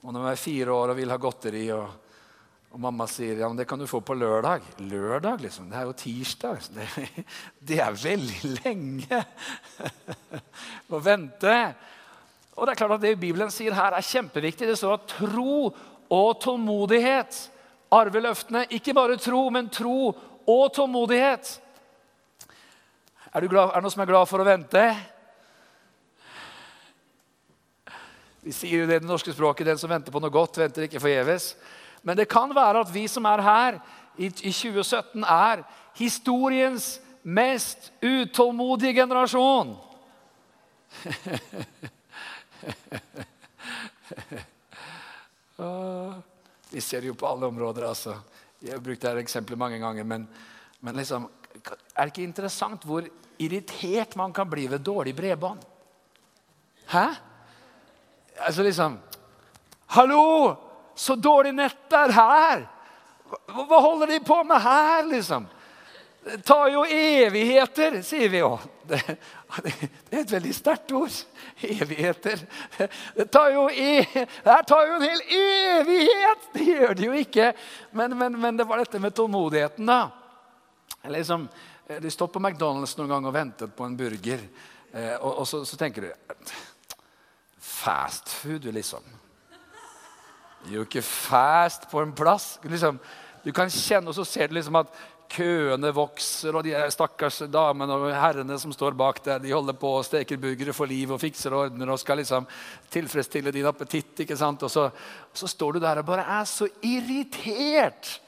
Og 0.00 0.08
når 0.14 0.22
man 0.22 0.30
er 0.32 0.40
fire 0.40 0.72
år 0.72 0.92
og 0.92 0.98
vil 0.98 1.12
ha 1.12 1.18
godteri, 1.20 1.66
og, 1.76 2.08
og 2.72 2.82
mamma 2.82 3.06
sier 3.10 3.42
ja, 3.42 3.50
men 3.50 3.60
det 3.60 3.68
kan 3.68 3.78
du 3.78 3.86
få 3.90 4.00
på 4.00 4.16
lørdag 4.16 4.64
Lørdag, 4.80 5.44
liksom? 5.44 5.68
Det 5.70 5.78
er 5.78 5.86
jo 5.86 5.96
tirsdag. 6.00 6.66
Det, 6.74 6.88
det 7.70 7.80
er 7.84 8.02
veldig 8.02 8.52
lenge 8.64 9.22
å 10.96 11.02
vente. 11.04 11.56
Og 12.56 12.66
det 12.66 12.72
er 12.74 12.80
klart 12.80 12.96
at 12.96 13.04
det 13.04 13.14
Bibelen 13.20 13.52
sier 13.52 13.76
her, 13.76 13.94
er 13.94 14.10
kjempeviktig. 14.10 14.68
Det 14.70 14.78
står 14.80 14.96
at 14.96 15.08
tro 15.18 15.70
og 16.10 16.30
tålmodighet 16.42 17.44
arver 17.94 18.24
løftene. 18.24 18.66
Ikke 18.74 18.94
bare 18.96 19.18
tro, 19.20 19.44
men 19.52 19.70
tro 19.72 20.10
og 20.10 20.66
tålmodighet. 20.74 21.54
Er, 23.30 23.46
glad, 23.46 23.70
er 23.70 23.78
det 23.78 23.84
noen 23.84 23.94
som 23.94 24.02
er 24.02 24.10
glad 24.10 24.28
for 24.30 24.42
å 24.42 24.46
vente? 24.46 24.82
Vi 28.42 28.52
sier 28.52 28.80
jo 28.80 28.86
det 28.88 28.96
i 28.96 29.02
det 29.04 29.08
norske 29.08 29.32
språket 29.32 29.66
'den 29.66 29.78
som 29.78 29.90
venter 29.90 30.12
på 30.12 30.20
noe 30.20 30.30
godt, 30.30 30.58
venter 30.58 30.82
ikke 30.82 31.00
forgjeves'. 31.00 31.54
Men 32.02 32.16
det 32.16 32.28
kan 32.28 32.54
være 32.54 32.80
at 32.80 32.94
vi 32.94 33.06
som 33.08 33.24
er 33.24 33.40
her 33.40 33.78
i 34.16 34.28
2017, 34.28 35.24
er 35.24 35.62
historiens 35.94 37.00
mest 37.22 37.92
utålmodige 38.02 38.94
generasjon. 38.94 39.76
Vi 46.70 46.80
ser 46.80 47.00
det 47.00 47.06
jo 47.10 47.14
på 47.14 47.26
alle 47.26 47.46
områder. 47.46 47.88
altså. 47.88 48.14
Jeg 48.62 48.72
har 48.72 48.80
brukt 48.80 49.02
dette 49.02 49.20
eksempelet 49.20 49.58
mange 49.58 49.78
ganger. 49.78 50.04
Men, 50.04 50.28
men 50.80 50.96
liksom, 50.96 51.28
er 51.96 52.04
det 52.04 52.12
ikke 52.12 52.22
interessant 52.22 52.84
hvor 52.84 53.04
irritert 53.38 54.16
man 54.16 54.32
kan 54.32 54.50
bli 54.50 54.66
ved 54.70 54.78
dårlig 54.78 55.16
bredbånd? 55.16 55.60
Hæ? 56.86 57.06
Altså 58.46 58.62
liksom 58.62 58.98
Hallo! 59.86 60.56
Så 60.94 61.14
dårlig 61.16 61.54
nett 61.54 61.94
er 61.96 62.12
her! 62.12 62.66
Hva, 63.30 63.64
hva 63.64 63.78
holder 63.80 64.12
de 64.12 64.18
på 64.26 64.36
med 64.44 64.60
her, 64.60 65.06
liksom? 65.08 65.46
Det 66.24 66.42
tar 66.44 66.68
jo 66.68 66.82
evigheter, 66.84 67.96
sier 68.04 68.28
vi 68.28 68.42
jo. 68.42 68.52
Det, 68.84 68.98
det, 69.64 69.72
er 70.10 70.20
et 70.20 70.34
veldig 70.34 70.52
sterkt 70.54 70.92
ord. 70.92 71.14
Evigheter. 71.64 72.42
Det 73.16 73.26
tar 73.32 73.54
jo, 73.54 73.64
e, 73.72 74.04
det 74.44 74.58
tar 74.68 74.90
jo 74.90 74.98
en 74.98 75.06
hel 75.06 75.22
evighet! 75.40 76.50
Det 76.52 76.66
gjør 76.68 76.94
det 76.98 77.06
jo 77.08 77.16
ikke. 77.22 77.52
Men, 77.96 78.18
men, 78.18 78.36
men 78.40 78.60
det 78.60 78.68
var 78.68 78.82
dette 78.82 79.00
med 79.00 79.16
tålmodigheten, 79.16 79.88
da. 79.88 80.02
Liksom, 81.08 81.48
du 82.02 82.10
står 82.12 82.28
på 82.34 82.42
McDonald's 82.42 82.98
noen 82.98 83.14
gang 83.14 83.30
og 83.30 83.34
ventet 83.34 83.72
på 83.74 83.88
en 83.88 83.96
burger, 83.96 84.44
eh, 84.92 85.14
og, 85.16 85.40
og 85.40 85.48
så, 85.48 85.64
så 85.64 85.80
tenker 85.80 86.10
du 86.10 86.12
fast 87.80 88.28
food, 88.28 88.68
liksom. 88.74 89.04
Det 90.60 90.74
er 90.74 90.76
jo 90.76 90.84
ikke 90.84 91.04
fast 91.04 91.88
på 91.90 92.02
en 92.02 92.12
plass. 92.16 92.58
Liksom, 92.68 92.98
du 93.44 93.52
kan 93.56 93.72
kjenne, 93.72 94.12
og 94.12 94.16
så 94.18 94.26
ser 94.28 94.50
du 94.50 94.58
liksom 94.58 94.76
at 94.82 94.92
køene 95.30 95.92
vokser, 95.94 96.56
og 96.56 96.64
de 96.66 96.74
stakkars 96.90 97.44
damene 97.52 97.94
og 97.94 98.08
herrene 98.10 98.56
som 98.58 98.72
står 98.74 98.96
bak 98.98 99.20
der, 99.24 99.42
de 99.42 99.52
holder 99.54 99.76
på 99.78 99.92
og 100.00 100.06
steker 100.08 100.40
burgere 100.42 100.74
for 100.76 100.90
liv 100.90 101.12
og 101.14 101.20
fikser 101.22 101.54
og 101.54 101.68
ordner 101.68 101.92
og 101.92 102.00
skal 102.02 102.18
liksom 102.20 102.48
tilfredsstille 102.90 103.52
din 103.54 103.68
appetitt. 103.70 104.24
ikke 104.24 104.38
sant? 104.38 104.66
Og 104.66 104.72
så, 104.72 104.88
så 105.32 105.48
står 105.50 105.78
du 105.78 105.84
der 105.84 106.02
og 106.02 106.08
bare 106.10 106.26
er 106.40 106.50
så 106.50 106.68
irritert 106.82 108.18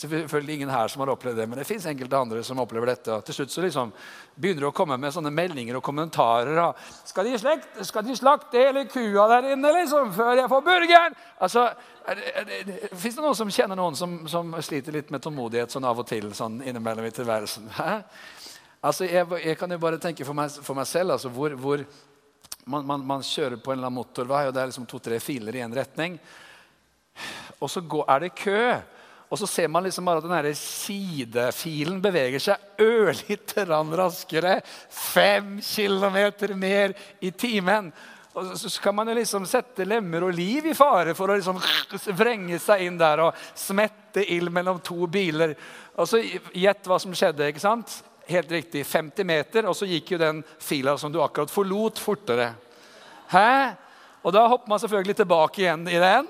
Selvfølgelig 0.00 0.54
ingen 0.54 0.70
her 0.72 0.88
som 0.88 1.02
har 1.02 1.10
opplevd 1.12 1.36
det, 1.36 1.44
men 1.50 1.58
det 1.60 1.66
fins 1.68 1.84
enkelte 1.90 2.16
andre 2.16 2.42
som 2.46 2.60
opplever 2.62 2.88
dette. 2.88 3.12
Og 3.12 3.24
til 3.26 3.36
slutt 3.36 3.52
så 3.52 3.64
liksom 3.64 3.90
begynner 4.32 4.64
du 4.64 4.68
å 4.70 4.74
komme 4.76 4.96
med 4.96 5.12
sånne 5.12 5.32
meldinger 5.34 5.76
og 5.76 5.84
kommentarer. 5.84 6.56
Og, 6.62 6.78
skal, 7.04 7.28
de 7.28 7.40
slekt, 7.42 7.80
skal 7.84 8.06
de 8.06 8.16
slakte 8.16 8.62
hele 8.62 8.86
kua 8.88 9.26
der 9.34 9.50
inne 9.52 9.72
liksom, 9.76 10.12
før 10.16 10.40
jeg 10.40 10.50
får 10.52 10.62
burgeren? 10.68 11.18
Altså, 11.44 11.68
Fins 12.96 13.18
det 13.18 13.22
noen 13.22 13.36
som 13.36 13.50
kjenner 13.52 13.76
noen 13.78 13.94
som, 13.98 14.14
som, 14.30 14.54
sliter 14.64 14.96
litt 14.96 15.10
med 15.12 15.22
tålmodighet 15.22 15.70
sånn 15.70 15.84
av 15.86 16.00
og 16.00 16.08
til? 16.08 16.30
sånn 16.34 16.56
innimellom 16.64 17.06
i 17.06 17.12
tilværelsen? 17.14 17.68
Hæ? 17.76 17.90
Altså, 18.80 19.04
jeg, 19.04 19.26
jeg, 19.44 19.58
kan 19.60 19.70
jo 19.70 19.78
bare 19.82 20.00
tenke 20.00 20.24
for 20.24 20.36
meg, 20.36 20.54
for 20.64 20.78
meg 20.78 20.88
selv 20.88 21.18
altså, 21.18 21.28
hvor, 21.34 21.52
hvor 21.60 21.84
man, 22.64 22.86
man, 22.88 23.04
man, 23.04 23.26
kjører 23.26 23.60
på 23.60 23.74
en 23.74 23.78
eller 23.78 23.90
annen 23.90 24.00
motorvei, 24.00 24.46
og 24.48 24.56
det 24.56 24.62
er 24.64 24.72
liksom 24.72 24.88
to-tre 24.88 25.20
filer 25.20 25.60
i 25.60 25.60
én 25.60 25.76
retning. 25.76 26.16
Og 27.60 27.68
så 27.68 27.84
går, 27.84 28.06
er 28.08 28.24
det 28.24 28.32
kø. 28.40 28.62
Og 29.30 29.38
så 29.38 29.46
ser 29.46 29.68
man 29.70 29.84
liksom 29.86 30.08
bare 30.08 30.18
at 30.18 30.26
den 30.26 30.54
sidefilen 30.58 32.00
beveger 32.02 32.42
seg 32.42 32.80
ørlite 32.82 33.64
grann 33.66 33.92
raskere. 33.94 34.56
Fem 34.90 35.60
kilometer 35.62 36.56
mer 36.58 36.96
i 37.22 37.30
timen. 37.30 37.92
Og 38.34 38.52
så 38.58 38.70
kan 38.82 38.94
man 38.94 39.08
jo 39.10 39.14
liksom 39.18 39.46
sette 39.50 39.86
lemmer 39.86 40.26
og 40.26 40.34
liv 40.34 40.68
i 40.70 40.74
fare 40.74 41.16
for 41.18 41.30
å 41.30 41.38
liksom 41.38 41.58
vrenge 42.20 42.58
seg 42.62 42.86
inn 42.86 42.98
der 42.98 43.24
og 43.26 43.38
smette 43.58 44.22
ild 44.34 44.52
mellom 44.54 44.82
to 44.82 45.06
biler. 45.10 45.54
Og 45.98 46.10
så 46.10 46.22
Gjett 46.22 46.90
hva 46.90 46.98
som 47.02 47.14
skjedde. 47.14 47.48
ikke 47.50 47.62
sant? 47.62 48.00
Helt 48.30 48.50
riktig. 48.50 48.84
50 48.86 49.26
meter, 49.26 49.66
og 49.66 49.74
så 49.78 49.86
gikk 49.90 50.14
jo 50.14 50.22
den 50.22 50.42
fila 50.62 50.96
som 50.98 51.10
du 51.10 51.18
akkurat 51.22 51.50
forlot, 51.50 51.98
fortere. 52.02 52.52
Hæ? 53.30 53.74
Og 54.22 54.34
da 54.34 54.44
hopper 54.50 54.70
man 54.70 54.82
selvfølgelig 54.82 55.16
tilbake 55.22 55.62
igjen 55.62 55.86
i 55.90 55.98
den. 56.02 56.28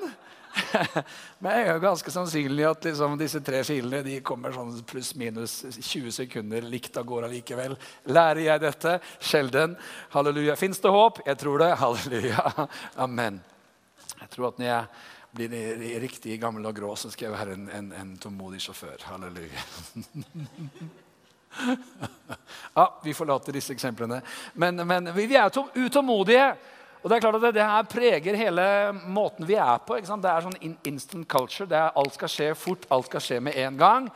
Men 1.38 1.52
det 1.52 1.58
er 1.60 1.68
jo 1.74 1.82
ganske 1.82 2.12
sannsynlig 2.12 2.64
at 2.68 2.86
liksom 2.88 3.16
disse 3.20 3.40
tre 3.44 3.62
filene 3.66 4.02
de 4.06 4.16
kommer 4.26 4.54
sånn 4.54 4.72
pluss-minus 4.88 5.60
20 5.78 6.14
sekunder 6.22 6.66
likt 6.66 6.98
av 7.00 7.06
gårde 7.08 7.30
likevel. 7.34 7.76
Lærer 8.10 8.42
jeg 8.46 8.64
dette? 8.64 8.96
Sjelden. 9.18 9.76
Halleluja. 10.14 10.56
Fins 10.60 10.82
det 10.82 10.92
håp? 10.94 11.22
Jeg 11.26 11.40
tror 11.40 11.62
det. 11.62 11.70
Halleluja. 11.80 12.66
Amen. 13.06 13.40
Jeg 14.16 14.32
tror 14.34 14.50
at 14.50 14.60
når 14.60 14.70
jeg 14.70 14.84
blir 15.30 16.00
riktig 16.02 16.40
gammel 16.42 16.66
og 16.66 16.74
grå, 16.76 16.94
så 16.98 17.12
skal 17.12 17.28
jeg 17.28 17.36
være 17.36 17.54
en, 17.54 17.68
en, 17.76 17.92
en 18.00 18.10
tålmodig 18.20 18.60
sjåfør. 18.64 18.98
Halleluja. 19.12 19.62
ja, 22.74 22.86
vi 23.04 23.14
forlater 23.14 23.54
disse 23.54 23.74
eksemplene. 23.76 24.20
Men, 24.54 24.82
men 24.86 25.12
vi 25.14 25.30
er 25.38 25.50
utålmodige. 25.74 26.52
Og 27.02 27.08
Det 27.08 27.16
er 27.16 27.20
klart 27.20 27.38
at 27.38 27.54
det, 27.54 27.64
her 27.64 27.86
preger 27.88 28.36
hele 28.36 28.64
måten 29.08 29.46
vi 29.48 29.54
er 29.56 29.78
på. 29.80 29.96
Det 29.96 30.30
er 30.30 30.44
sånn 30.44 30.76
instant 30.84 31.24
culture. 31.28 31.66
det 31.66 31.78
Er, 31.78 31.94
alt 31.96 32.14
skal 32.14 32.28
skje 32.28 32.50
fort, 32.54 32.84
alt 32.92 33.08
skal 33.08 33.24
skje 33.24 33.38
med 33.40 33.56
en 33.56 33.78
gang. 33.80 34.10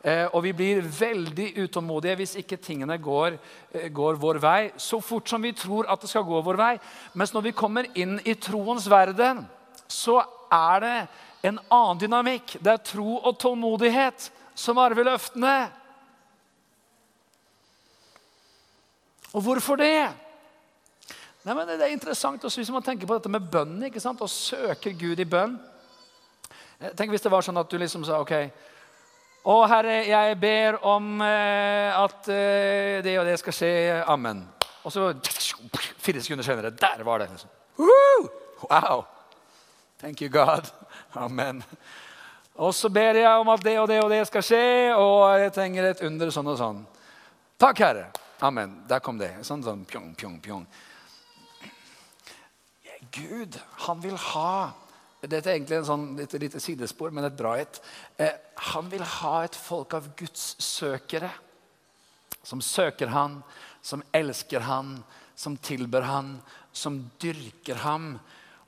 Eh, 0.00 0.24
og 0.32 0.40
vi 0.46 0.54
blir 0.56 0.80
veldig 0.80 1.50
utålmodige 1.60 2.16
hvis 2.16 2.38
ikke 2.40 2.56
tingene 2.56 2.96
går, 2.96 3.36
eh, 3.74 3.90
går, 3.92 4.16
vår 4.16 4.40
vei. 4.40 4.70
Så 4.80 5.02
fort 5.04 5.28
som 5.28 5.42
vi 5.42 5.52
tror 5.52 5.84
at 5.92 6.00
det 6.00 6.08
skal 6.08 6.24
gå 6.24 6.40
vår 6.40 6.56
vei. 6.56 6.78
Mens 7.12 7.34
når 7.36 7.42
vi 7.42 7.52
kommer 7.52 7.84
inn 7.94 8.16
i 8.24 8.34
troens 8.34 8.88
verden, 8.88 9.44
så 9.84 10.22
er 10.50 10.80
det 10.80 10.96
en 11.42 11.60
annen 11.68 12.00
dynamikk. 12.00 12.56
Det 12.56 12.72
er 12.72 12.80
tro 12.88 13.18
og 13.20 13.36
tålmodighet 13.36 14.30
som 14.54 14.80
arver 14.80 15.04
løftene. 15.04 15.68
Og 19.36 19.44
hvorfor 19.44 19.76
det? 19.76 20.08
Nei, 21.50 21.56
men 21.56 21.66
Det 21.66 21.82
er 21.82 21.90
interessant 21.90 22.44
også 22.46 22.60
hvis 22.60 22.68
man 22.70 22.84
tenker 22.86 23.08
på 23.10 23.16
dette 23.18 23.30
med 23.32 23.42
bønnen. 23.50 23.82
ikke 23.88 23.98
sant? 23.98 24.20
Å 24.22 24.28
søke 24.30 24.92
Gud 24.94 25.18
i 25.18 25.24
bønn. 25.26 25.56
Eh, 26.78 26.92
tenk 26.94 27.10
hvis 27.10 27.24
det 27.24 27.30
var 27.32 27.42
sånn 27.42 27.58
at 27.58 27.66
du 27.66 27.74
liksom 27.80 28.04
sa 28.06 28.20
ok, 28.22 28.34
Å, 29.50 29.54
Herre, 29.66 29.96
jeg 30.06 30.36
ber 30.38 30.76
om 30.86 31.22
eh, 31.24 31.96
at 31.96 32.28
eh, 32.30 33.00
det 33.02 33.16
og 33.18 33.26
det 33.26 33.34
skal 33.40 33.56
skje. 33.56 33.70
Amen. 34.06 34.44
Og 34.84 34.94
så 34.94 35.08
fire 35.98 36.22
sekunder 36.22 36.46
senere 36.46 36.70
Der 36.70 37.02
var 37.02 37.18
det. 37.18 37.30
Liksom. 37.32 37.50
Wow! 38.68 39.02
Thank 39.98 40.22
you, 40.22 40.28
God. 40.30 40.70
Amen. 41.18 41.64
Og 42.54 42.74
så 42.76 42.92
ber 42.92 43.18
jeg 43.18 43.40
om 43.40 43.50
at 43.50 43.64
det 43.64 43.74
og 43.80 43.88
det 43.88 43.98
og 44.04 44.12
det 44.12 44.20
skal 44.28 44.44
skje, 44.44 44.62
og 44.94 45.40
jeg 45.40 45.52
trenger 45.56 45.90
et 45.90 46.04
under 46.06 46.30
sånn 46.30 46.52
og 46.52 46.60
sånn. 46.60 46.84
Takk, 47.58 47.82
Herre. 47.82 48.06
Amen. 48.38 48.84
Der 48.86 49.02
kom 49.02 49.18
det. 49.18 49.32
Sånn, 49.42 49.64
sånn, 49.66 49.82
pjong, 49.88 50.12
pjong, 50.14 50.38
pjong. 50.46 50.64
Gud, 53.14 53.58
han 53.86 54.00
vil 54.04 54.16
ha 54.32 54.72
Dette 55.20 55.50
er 55.50 55.58
egentlig 55.58 55.76
en 55.76 55.84
sånn 55.84 56.04
et 56.22 56.34
lite 56.40 56.60
sidespor, 56.64 57.10
men 57.12 57.26
et 57.28 57.34
bra 57.36 57.50
et. 57.60 57.76
Eh, 58.16 58.32
han 58.72 58.86
vil 58.88 59.02
ha 59.04 59.32
et 59.44 59.56
folk 59.58 59.92
av 59.98 60.06
Guds 60.16 60.54
søkere. 60.64 61.28
Som 62.40 62.62
søker 62.64 63.12
han, 63.12 63.42
som 63.84 64.00
elsker 64.16 64.64
han, 64.64 64.94
som 65.36 65.58
tilber 65.60 66.08
han, 66.08 66.38
som 66.72 67.02
dyrker 67.20 67.82
ham. 67.84 68.14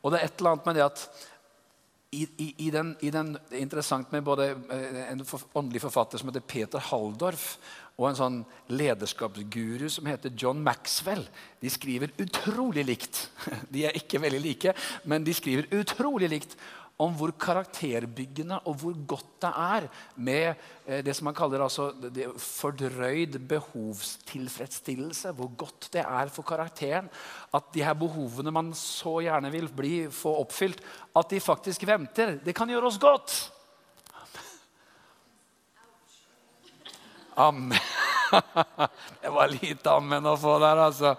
Og 0.02 0.12
det 0.12 0.20
er 0.20 0.28
et 0.28 0.42
eller 0.42 0.52
annet 0.52 0.68
med 0.68 0.76
det 0.76 0.84
at 0.90 1.06
i, 2.12 2.26
i, 2.37 2.46
i, 2.66 2.70
den, 2.70 2.92
i 3.00 3.11
den, 3.11 3.32
det 3.49 3.56
er 3.56 3.64
interessant 3.64 4.12
med 4.12 4.25
både 4.25 4.50
en 4.52 4.99
en 5.22 5.25
åndelig 5.56 5.80
forfatter 5.80 6.21
som 6.21 6.28
heter 6.28 6.45
Peter 6.45 6.82
Halldorf, 6.90 7.56
og 8.02 8.10
en 8.10 8.19
sånn 8.19 8.38
lederskapsguru 8.75 9.86
som 9.93 10.08
heter 10.10 10.34
John 10.38 10.62
Maxwell. 10.65 11.23
De 11.62 11.71
skriver 11.71 12.12
utrolig 12.23 12.84
likt. 12.88 13.26
De 13.73 13.86
er 13.86 13.99
ikke 13.99 14.21
veldig 14.23 14.43
like, 14.43 14.75
men 15.06 15.26
de 15.26 15.34
skriver 15.36 15.71
utrolig 15.78 16.30
likt 16.32 16.56
om 17.02 17.15
hvor 17.17 17.32
karakterbyggende 17.41 18.60
og 18.69 18.76
hvor 18.82 18.97
godt 19.08 19.30
det 19.43 19.50
er 19.58 19.86
med 20.23 20.49
eh, 20.86 21.00
det 21.04 21.15
som 21.17 21.26
man 21.26 21.36
kaller 21.36 21.65
altså 21.65 21.88
fordrøyd 22.38 23.38
behovstilfredsstillelse. 23.50 25.32
Hvor 25.38 25.50
godt 25.58 25.88
det 25.97 26.04
er 26.04 26.32
for 26.32 26.47
karakteren 26.47 27.10
at 27.54 27.73
de 27.75 27.84
her 27.84 27.97
behovene 27.99 28.54
man 28.54 28.71
så 28.78 29.19
gjerne 29.25 29.50
vil 29.54 29.71
bli, 29.73 29.95
få 30.12 30.36
oppfylt, 30.45 30.82
at 31.17 31.30
de 31.30 31.41
faktisk 31.43 31.86
venter. 31.88 32.38
Det 32.45 32.54
kan 32.54 32.71
gjøre 32.71 32.93
oss 32.93 33.00
godt. 33.02 33.51
Amen. 37.34 37.78
Det 39.21 39.28
var 39.28 39.49
lite 39.52 39.90
amen 39.92 40.26
å 40.26 40.38
få 40.40 40.56
der, 40.62 40.78
altså. 40.88 41.14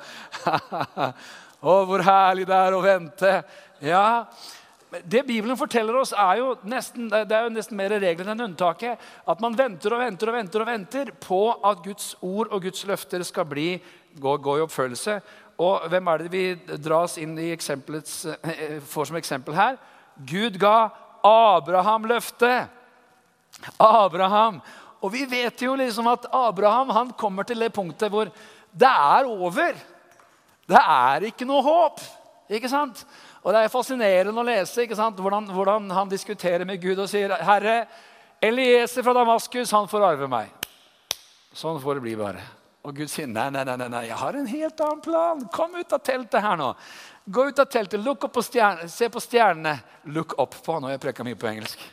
Å, 1.63 1.73
hvor 1.87 2.01
herlig 2.03 2.47
det 2.49 2.57
er 2.57 2.75
å 2.75 2.81
vente. 2.83 3.29
Ja, 3.85 4.25
det 5.01 5.23
Bibelen 5.25 5.57
forteller 5.57 5.95
oss, 5.97 6.11
er 6.11 6.41
jo 6.41 6.49
nesten, 6.69 7.07
det 7.09 7.31
er 7.31 7.47
jo 7.47 7.53
nesten 7.53 7.77
mer 7.79 7.93
regelen 8.01 8.33
enn 8.33 8.49
unntaket. 8.49 8.99
At 9.29 9.41
man 9.41 9.55
venter 9.57 9.95
og 9.95 10.03
venter 10.03 10.29
og 10.29 10.37
venter 10.37 10.65
og 10.65 10.69
venter 10.69 11.13
på 11.23 11.39
at 11.55 11.81
Guds 11.85 12.11
ord 12.19 12.51
og 12.51 12.67
Guds 12.67 12.83
løfter 12.89 13.23
skal 13.25 13.47
bli, 13.49 13.69
gå, 14.19 14.35
gå 14.43 14.57
i 14.59 14.65
oppfølgelse. 14.65 15.17
Og 15.63 15.87
hvem 15.89 16.11
er 16.11 16.21
det 16.21 16.33
vi 16.33 16.77
dras 16.81 17.17
inn 17.21 17.37
i 17.39 17.53
eh, 17.53 18.77
får 18.89 19.09
som 19.09 19.17
eksempel 19.21 19.57
her? 19.57 19.79
Gud 20.29 20.59
ga 20.61 20.89
Abraham 21.25 22.09
løftet. 22.11 22.67
Abraham. 23.79 24.61
Og 25.03 25.11
vi 25.11 25.25
vet 25.27 25.61
jo 25.61 25.75
liksom 25.75 26.07
at 26.11 26.29
Abraham 26.31 26.93
han 26.95 27.11
kommer 27.19 27.47
til 27.47 27.59
det 27.59 27.73
punktet 27.75 28.11
hvor 28.11 28.31
det 28.71 28.89
er 28.89 29.27
over. 29.27 29.75
Det 30.63 30.79
er 30.79 31.27
ikke 31.27 31.47
noe 31.47 31.63
håp. 31.65 31.99
Ikke 32.53 32.71
sant? 32.71 33.03
Og 33.43 33.51
Det 33.51 33.59
er 33.59 33.71
fascinerende 33.71 34.39
å 34.39 34.47
lese 34.47 34.85
ikke 34.85 34.97
sant? 34.97 35.19
Hvordan, 35.19 35.49
hvordan 35.51 35.91
han 35.91 36.11
diskuterer 36.11 36.63
med 36.67 36.79
Gud 36.81 37.01
og 37.03 37.09
sier 37.11 37.35
Herre, 37.43 37.83
Elieser 38.43 39.03
fra 39.03 39.15
Damaskus 39.15 39.71
han 39.71 39.87
får 39.87 40.03
arve 40.03 40.27
meg. 40.31 40.51
Sånn 41.55 41.79
får 41.83 41.99
det 41.99 42.03
bli 42.03 42.15
bare. 42.19 42.43
Og 42.83 42.95
Gud 42.97 43.11
sier 43.11 43.29
nei, 43.31 43.45
nei, 43.53 43.63
nei, 43.63 43.77
nei, 43.79 44.01
jeg 44.09 44.19
har 44.19 44.35
en 44.35 44.47
helt 44.49 44.81
annen 44.83 45.03
plan. 45.03 45.43
Kom 45.55 45.75
ut 45.77 45.95
av 45.95 46.01
teltet 46.03 46.43
her 46.43 46.57
nå. 46.59 46.73
Gå 47.23 47.45
ut 47.47 47.59
av 47.63 47.69
teltet, 47.71 48.01
lukk 48.03 48.25
opp 48.27 48.33
på 48.35 48.43
stjerne, 48.43 48.89
se 48.91 49.07
på 49.11 49.21
stjernene. 49.23 49.77
Look 50.11 50.35
up 50.35 50.57
på. 50.65 50.75
Nå 50.75 50.89
har 50.89 50.97
jeg 50.97 51.03
preka 51.05 51.23
mye 51.23 51.39
på 51.39 51.47
engelsk. 51.53 51.85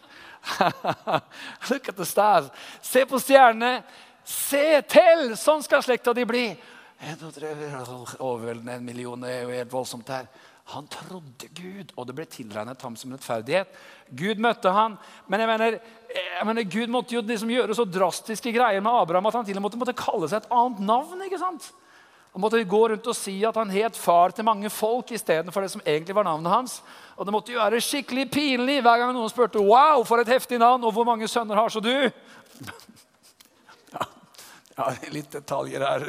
Look 1.71 1.89
at 1.89 1.97
the 1.97 2.07
stars. 2.07 2.51
Se 2.83 3.05
på 3.07 3.21
stjernene. 3.21 3.83
Se 4.25 4.83
til! 4.89 5.35
Sånn 5.39 5.65
skal 5.65 5.83
slekta 5.85 6.15
di 6.17 6.27
bli. 6.29 6.45
Overveldende 8.21 8.77
en 8.77 8.85
million 8.85 9.25
er 9.25 9.43
jo 9.45 9.53
helt 9.55 9.73
voldsomt 9.73 10.13
her. 10.13 10.29
Han 10.71 10.87
trodde 10.87 11.49
Gud, 11.57 11.91
og 11.99 12.07
det 12.07 12.15
ble 12.15 12.27
tilregnet 12.31 12.83
ham 12.85 12.95
som 12.99 13.11
rettferdighet. 13.15 13.73
Gud 14.15 14.39
møtte 14.43 14.71
han, 14.71 14.95
men 15.27 15.43
jeg 15.43 15.51
mener, 15.51 15.79
jeg 16.15 16.47
mener 16.47 16.69
Gud 16.71 16.93
måtte 16.95 17.17
jo 17.17 17.25
liksom 17.27 17.51
gjøre 17.51 17.75
så 17.75 17.87
drastiske 17.89 18.53
greier 18.55 18.85
med 18.85 19.01
Abraham 19.01 19.27
at 19.31 19.41
han 19.41 19.49
til 19.49 19.59
og 19.59 19.65
med 19.65 19.81
måtte 19.81 19.97
kalle 19.99 20.31
seg 20.31 20.45
et 20.45 20.53
annet 20.55 20.85
navn. 20.87 21.25
ikke 21.27 21.41
sant? 21.43 21.73
Han 22.33 22.45
måtte 22.45 22.63
gå 22.65 22.89
rundt 22.89 23.09
og 23.11 23.17
si 23.19 23.41
at 23.47 23.57
han 23.59 23.73
het 23.75 23.97
far 23.99 24.31
til 24.31 24.47
mange 24.47 24.71
folk 24.71 25.09
istedenfor 25.11 25.65
det 25.65 25.73
som 25.73 25.83
egentlig 25.83 26.15
var 26.15 26.29
navnet 26.29 26.53
hans. 26.53 26.77
Og 27.19 27.27
det 27.27 27.35
måtte 27.35 27.53
jo 27.53 27.59
være 27.59 27.83
skikkelig 27.83 28.29
pinlig 28.31 28.79
hver 28.85 29.03
gang 29.03 29.15
noen 29.17 29.33
spurte 29.33 29.59
«Wow, 29.59 30.05
for 30.07 30.23
et 30.23 30.31
heftig 30.31 30.61
navn, 30.63 30.85
og 30.87 30.95
hvor 30.95 31.09
mange 31.09 31.27
sønner 31.29 31.59
har 31.59 31.75
så 31.75 31.83
du?» 31.83 31.91
ja, 33.97 34.07
ja, 34.77 34.87
litt 35.11 35.35
detaljer 35.35 35.83
her. 35.83 36.07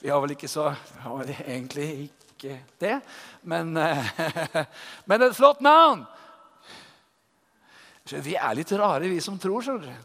Vi 0.00 0.08
har 0.08 0.24
vel 0.24 0.32
ikke 0.38 0.48
så 0.48 0.70
har 1.04 1.34
egentlig 1.44 2.08
ikke 2.08 2.62
det. 2.80 2.96
Men, 3.42 3.76
men 5.10 5.26
et 5.28 5.36
flott 5.36 5.60
navn! 5.60 6.06
Vi 8.08 8.38
er 8.40 8.56
litt 8.56 8.72
rare, 8.72 9.04
vi 9.04 9.20
som 9.20 9.36
tror. 9.36 9.60
skjønner 9.60 10.00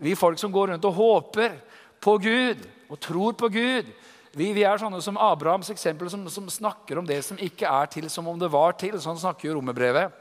Vi 0.00 0.16
folk 0.16 0.40
som 0.40 0.52
går 0.52 0.72
rundt 0.72 0.88
og 0.88 0.96
håper 0.96 1.58
på 2.00 2.16
Gud 2.18 2.64
og 2.88 3.00
tror 3.00 3.36
på 3.38 3.48
Gud. 3.52 3.92
Vi, 4.32 4.48
vi, 4.56 4.64
er 4.64 4.80
sånne 4.80 5.00
som 5.04 5.18
Abrahams 5.20 5.68
eksempel, 5.74 6.08
som, 6.08 6.24
som, 6.32 6.48
snakker 6.48 6.98
om 6.98 7.08
det 7.08 7.18
som 7.26 7.36
ikke 7.36 7.68
er 7.68 7.90
til, 7.92 8.08
som 8.08 8.28
om 8.30 8.38
det 8.40 8.48
var 8.52 8.72
til. 8.80 8.96
Sånn 9.00 9.20
snakker 9.20 9.50
jo 9.50 9.58
romerbrevet. 9.58 10.14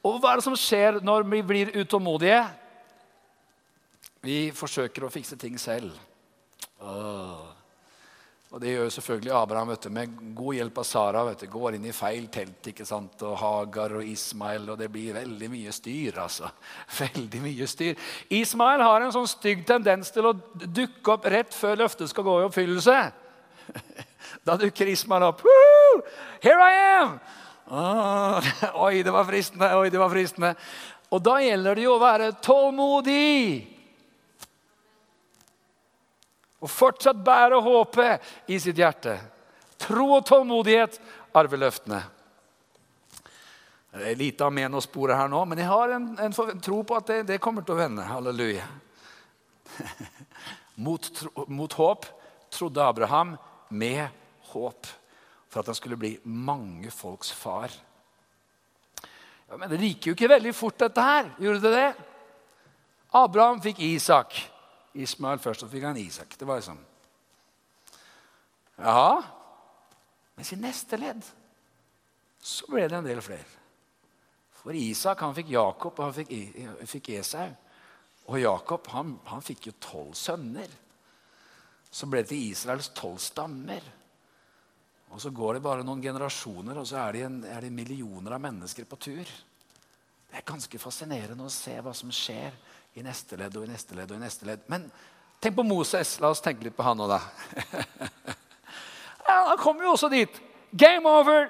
Og 0.00 0.16
hva 0.16 0.32
er 0.32 0.40
det 0.40 0.46
som 0.46 0.56
skjer 0.56 1.02
når 1.04 1.26
vi 1.28 1.42
blir 1.44 1.74
utålmodige? 1.76 2.40
Vi 4.24 4.38
forsøker 4.56 5.04
å 5.04 5.12
fikse 5.12 5.36
ting 5.40 5.60
selv. 5.60 5.92
Åh. 6.80 7.59
Og 8.50 8.58
Det 8.58 8.72
gjør 8.72 8.88
selvfølgelig 8.90 9.30
Abraham 9.30 9.68
vet 9.70 9.84
du, 9.86 9.90
med 9.94 10.14
god 10.34 10.54
hjelp 10.56 10.78
av 10.82 10.86
Sara. 10.88 11.22
du, 11.34 11.46
Går 11.46 11.76
inn 11.76 11.84
i 11.86 11.92
feil 11.94 12.26
telt. 12.26 12.66
ikke 12.66 12.86
sant, 12.86 13.22
og 13.22 13.36
Hagar 13.38 13.94
og 14.00 14.04
Ismail, 14.04 14.68
og 14.70 14.78
det 14.78 14.90
blir 14.90 15.14
veldig 15.14 15.50
mye 15.50 15.72
styr. 15.72 16.18
altså. 16.18 16.50
Veldig 16.98 17.42
mye 17.44 17.66
styr. 17.70 17.94
Ismail 18.28 18.82
har 18.82 19.02
en 19.06 19.14
sånn 19.14 19.30
stygg 19.30 19.62
tendens 19.66 20.10
til 20.10 20.26
å 20.26 20.34
dukke 20.50 21.14
opp 21.14 21.30
rett 21.30 21.54
før 21.54 21.78
løftet 21.84 22.10
skal 22.10 22.26
gå 22.26 22.40
i 22.40 22.46
oppfyllelse. 22.50 23.00
Da 24.46 24.54
dukker 24.56 24.86
Ismail 24.86 25.24
opp. 25.26 25.40
Woo! 25.42 26.02
Here 26.42 26.60
I 26.60 26.74
am! 27.00 27.14
Oh, 27.70 28.50
oi, 28.86 29.02
det 29.06 29.12
var 29.14 29.24
fristende. 29.26 29.70
Oi, 29.78 29.90
det 29.90 29.98
var 29.98 30.10
fristende. 30.10 30.54
Og 31.10 31.22
da 31.22 31.38
gjelder 31.42 31.78
det 31.78 31.84
jo 31.86 31.94
å 31.96 32.02
være 32.02 32.32
tålmodig. 32.42 33.69
Og 36.60 36.70
fortsatt 36.70 37.20
bære 37.24 37.60
håpet 37.64 38.50
i 38.52 38.58
sitt 38.60 38.78
hjerte. 38.78 39.16
Tro 39.80 40.10
og 40.18 40.26
tålmodighet 40.28 40.98
arver 41.36 41.62
løftene. 41.62 42.02
Det 43.90 44.06
er 44.12 44.18
lite 44.18 44.46
amen 44.46 44.76
å 44.78 44.82
spore 44.84 45.16
her 45.18 45.30
nå, 45.30 45.40
men 45.50 45.58
jeg 45.58 45.66
har 45.66 45.96
en, 45.96 46.12
en, 46.22 46.34
tro 46.62 46.82
på 46.86 46.98
at 47.00 47.08
det, 47.10 47.22
det, 47.32 47.40
kommer 47.42 47.64
til 47.66 47.74
å 47.74 47.80
vende. 47.80 48.06
Halleluja. 48.06 48.68
mot, 50.86 51.10
tro, 51.16 51.46
mot 51.50 51.74
håp 51.80 52.06
trodde 52.54 52.84
Abraham 52.84 53.34
med 53.74 54.06
håp 54.52 54.86
for 55.50 55.62
at 55.62 55.72
han 55.72 55.78
skulle 55.78 55.98
bli 55.98 56.12
mange 56.22 56.92
folks 56.94 57.32
far. 57.34 57.74
Ja, 59.48 59.58
men 59.58 59.72
det 59.72 59.82
gikk 59.82 60.06
jo 60.06 60.14
ikke 60.14 60.30
veldig 60.30 60.54
fort, 60.54 60.78
dette 60.78 61.02
her. 61.02 61.32
Gjorde 61.42 61.64
det 61.64 61.74
det? 61.74 61.90
Abraham 63.18 63.58
fikk 63.64 63.82
Isak. 63.82 64.36
Ismael 64.94 65.38
først, 65.38 65.62
så 65.62 65.68
fikk 65.70 65.84
han 65.86 66.00
Isak. 66.00 66.38
Det 66.38 66.46
var 66.48 66.60
liksom 66.60 66.78
Ja. 68.80 69.22
Mens 70.36 70.52
i 70.52 70.56
neste 70.56 70.96
ledd 70.96 71.24
så 72.40 72.64
ble 72.72 72.86
det 72.88 72.96
en 72.96 73.04
del 73.04 73.20
flere. 73.20 73.58
For 74.60 74.76
Isak 74.76 75.20
han 75.20 75.34
fikk 75.36 75.52
Jakob, 75.52 75.98
og 75.98 76.06
han 76.06 76.14
fikk, 76.16 76.30
fikk 76.88 77.10
Esau. 77.18 77.50
Og 78.30 78.40
Jakob 78.40 78.88
han, 78.94 79.18
han 79.28 79.44
fikk 79.44 79.68
jo 79.68 79.76
tolv 79.82 80.14
sønner. 80.16 80.70
Så 81.90 82.06
ble 82.06 82.22
det 82.22 82.30
til 82.32 82.50
Israels 82.52 82.90
tolv 82.96 83.18
stammer. 83.20 83.84
Og 85.10 85.20
så 85.20 85.32
går 85.34 85.56
det 85.56 85.64
bare 85.64 85.84
noen 85.84 86.02
generasjoner, 86.04 86.78
og 86.78 86.86
så 86.86 87.00
er 87.02 87.16
det, 87.16 87.22
en, 87.26 87.38
er 87.50 87.64
det, 87.66 87.72
millioner 87.74 88.36
av 88.36 88.44
mennesker 88.44 88.86
på 88.86 88.98
tur. 89.00 89.32
Det 90.30 90.38
er 90.38 90.46
ganske 90.46 90.78
fascinerende 90.78 91.48
å 91.48 91.50
se 91.50 91.74
hva 91.82 91.92
som 91.96 92.12
skjer 92.14 92.54
i 92.94 93.04
neste 93.04 93.38
ledd 93.38 93.56
og 93.56 93.66
i 93.66 93.70
neste 93.70 93.94
ledd. 93.94 94.10
og 94.10 94.18
i 94.18 94.24
neste 94.24 94.46
ledd. 94.48 94.66
Men 94.72 94.88
tenk 95.40 95.56
på 95.56 95.66
Moses. 95.66 96.16
La 96.20 96.32
oss 96.32 96.42
tenke 96.42 96.66
litt 96.66 96.76
på 96.76 96.86
han 96.86 96.98
nå, 96.98 97.06
da. 97.10 97.20
ja, 99.28 99.36
han 99.52 99.58
kommer 99.60 99.86
jo 99.86 99.94
også 99.94 100.10
dit. 100.12 100.40
Game 100.72 101.08
over! 101.08 101.48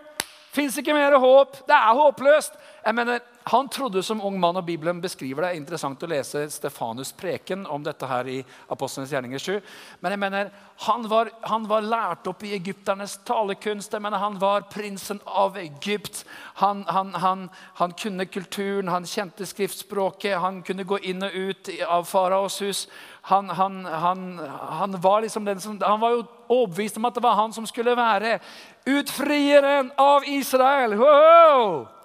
Fins 0.50 0.76
ikke 0.81 0.94
mer 0.96 1.14
håp. 1.22 1.61
Det 1.68 1.76
er 1.76 1.94
håpløst. 1.94 2.57
Jeg 2.85 2.96
mener, 2.98 3.20
Han 3.50 3.68
trodde 3.68 4.02
som 4.02 4.20
ung 4.22 4.36
mann, 4.40 4.56
og 4.56 4.64
Bibelen 4.64 5.00
beskriver 5.02 5.42
det. 5.42 5.48
er 5.50 5.58
interessant 5.58 6.02
å 6.06 6.08
lese 6.10 6.44
Stefanus' 6.54 7.10
preken 7.18 7.64
om 7.66 7.82
dette 7.82 8.06
her 8.06 8.28
i 8.30 8.36
Apostlenes 8.70 9.10
gjerninger 9.10 9.42
7. 9.42 9.56
Men 9.98 10.14
jeg 10.14 10.20
mener, 10.22 10.52
han 10.84 11.08
var, 11.10 11.32
han 11.42 11.66
var 11.66 11.82
lært 11.82 12.30
opp 12.30 12.44
i 12.46 12.52
egypternes 12.54 13.16
talekunst. 13.26 13.92
Jeg 13.92 14.06
mener, 14.06 14.22
Han 14.22 14.38
var 14.38 14.68
prinsen 14.70 15.18
av 15.26 15.58
Egypt. 15.58 16.24
Han, 16.62 16.84
han, 16.86 17.50
han, 17.74 17.92
kunne 17.98 18.26
kulturen, 18.30 18.88
han 18.88 19.06
kjente 19.06 19.46
skriftspråket. 19.46 20.38
Han 20.38 20.62
kunne 20.62 20.86
gå 20.86 21.02
inn 21.02 21.26
og 21.26 21.34
ut 21.34 21.74
av 21.88 22.06
faraos 22.06 22.62
hus. 22.62 22.86
Han, 23.22 23.50
var 25.02 25.22
liksom 25.22 25.44
den 25.44 25.60
som, 25.60 25.80
han 25.82 26.00
var 26.00 26.20
jo 26.20 26.26
overbevist 26.46 27.02
om 27.02 27.04
at 27.04 27.18
det 27.18 27.26
var 27.26 27.34
han 27.34 27.52
som 27.52 27.66
skulle 27.66 27.98
være 27.98 28.38
utfrieren 28.86 29.90
av 29.98 30.22
Israel. 30.38 30.94
Wow! 30.94 31.99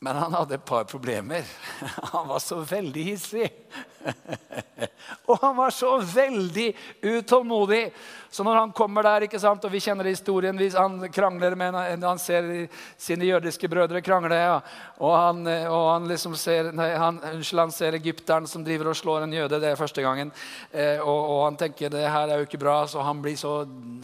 Men 0.00 0.16
han 0.16 0.34
hadde 0.34 0.54
et 0.54 0.64
par 0.64 0.84
problemer. 0.84 1.44
Han 2.12 2.28
var 2.28 2.38
så 2.38 2.60
veldig 2.60 3.02
hissig. 3.02 3.48
Og 5.28 5.38
han 5.40 5.56
var 5.56 5.70
så 5.70 5.98
veldig 6.00 6.76
utålmodig. 7.02 7.92
Så 8.30 8.44
når 8.44 8.56
han 8.56 8.72
kommer 8.72 9.02
der, 9.02 9.24
ikke 9.24 9.40
sant, 9.40 9.64
og 9.64 9.72
vi 9.72 9.80
kjenner 9.80 10.04
historien 10.04 10.58
Han 10.76 11.00
krangler 11.12 11.54
med 11.56 12.04
Han 12.04 12.18
ser 12.20 12.68
sine 13.00 13.24
jødiske 13.24 13.68
brødre 13.68 14.02
krangle. 14.04 14.36
Ja. 14.36 14.60
Og, 14.98 15.14
han, 15.16 15.46
og 15.46 15.84
han, 15.92 16.08
liksom 16.08 16.36
ser, 16.36 16.70
nei, 16.76 16.90
han, 16.96 17.20
unnskyld, 17.24 17.60
han 17.60 17.72
ser 17.72 17.96
egypteren 17.96 18.46
som 18.48 18.64
driver 18.64 18.90
og 18.92 18.96
slår 18.96 19.24
en 19.24 19.32
jøde. 19.32 19.60
Det 19.60 19.70
er 19.70 19.80
første 19.80 20.04
gangen. 20.04 20.32
Eh, 20.72 21.00
og, 21.00 21.18
og, 21.18 21.42
han 21.46 21.58
tenker 21.60 21.92
det 21.92 22.04
her 22.04 22.28
er 22.28 22.42
jo 22.42 22.48
ikke 22.48 22.60
bra, 22.60 22.82
så 22.88 23.04
han 23.04 23.22
blir 23.24 23.36
så, 23.36 23.54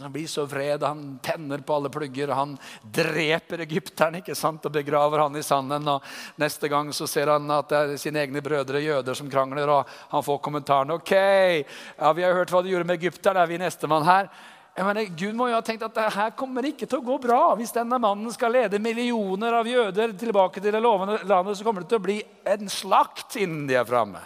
han 0.01 0.13
blir 0.13 0.29
så 0.29 0.47
vred. 0.49 0.85
Han 0.85 1.19
tenner 1.25 1.61
på 1.65 1.77
alle 1.77 1.93
plugger. 1.93 2.33
Han 2.37 2.57
dreper 2.81 3.65
egypteren 3.65 4.21
ikke 4.21 4.37
sant, 4.37 4.65
og 4.65 4.73
begraver 4.73 5.25
han 5.25 5.37
i 5.37 5.45
sanden. 5.45 5.89
og 5.89 6.05
Neste 6.41 6.69
gang 6.71 6.93
så 6.93 7.09
ser 7.09 7.33
han 7.33 7.49
at 7.53 7.69
det 7.69 7.81
er 7.81 8.01
sine 8.01 8.25
egne 8.25 8.45
brødre 8.45 8.81
jøder 8.81 9.17
som 9.17 9.29
krangler. 9.29 9.54
Og 9.63 9.87
Han 10.11 10.23
får 10.23 10.41
kommentaren 10.43 10.91
ok, 10.91 11.13
ja, 11.13 12.11
vi 12.13 12.23
har 12.23 12.35
hørt 12.35 12.51
hva 12.51 12.61
du 12.61 12.69
gjorde 12.69 12.87
med 12.89 12.99
egypteren. 12.99 13.39
Er 13.39 13.47
vi 13.47 13.57
nestemann 13.61 14.05
her? 14.05 14.29
Jeg 14.75 14.83
mener, 14.83 15.05
Gud 15.15 15.35
må 15.39 15.47
jo 15.47 15.55
ha 15.55 15.63
tenkt 15.63 15.85
at 15.87 15.95
det 15.95 16.09
her 16.17 16.33
kommer 16.35 16.65
ikke 16.67 16.83
til 16.83 16.99
å 16.99 17.05
gå 17.05 17.15
bra. 17.23 17.39
Hvis 17.55 17.71
denne 17.71 17.95
mannen 18.01 18.27
skal 18.35 18.51
lede 18.51 18.81
millioner 18.83 19.55
av 19.61 19.69
jøder 19.69 20.11
tilbake 20.19 20.59
til 20.59 20.75
det 20.75 20.81
lovende 20.83 21.21
landet, 21.23 21.55
så 21.55 21.63
kommer 21.63 21.85
det 21.85 21.93
til 21.93 22.01
å 22.01 22.03
bli 22.03 22.17
en 22.51 22.67
slakt 22.67 23.37
innen 23.39 23.63
de 23.69 23.77
er 23.79 23.87
framme. 23.87 24.19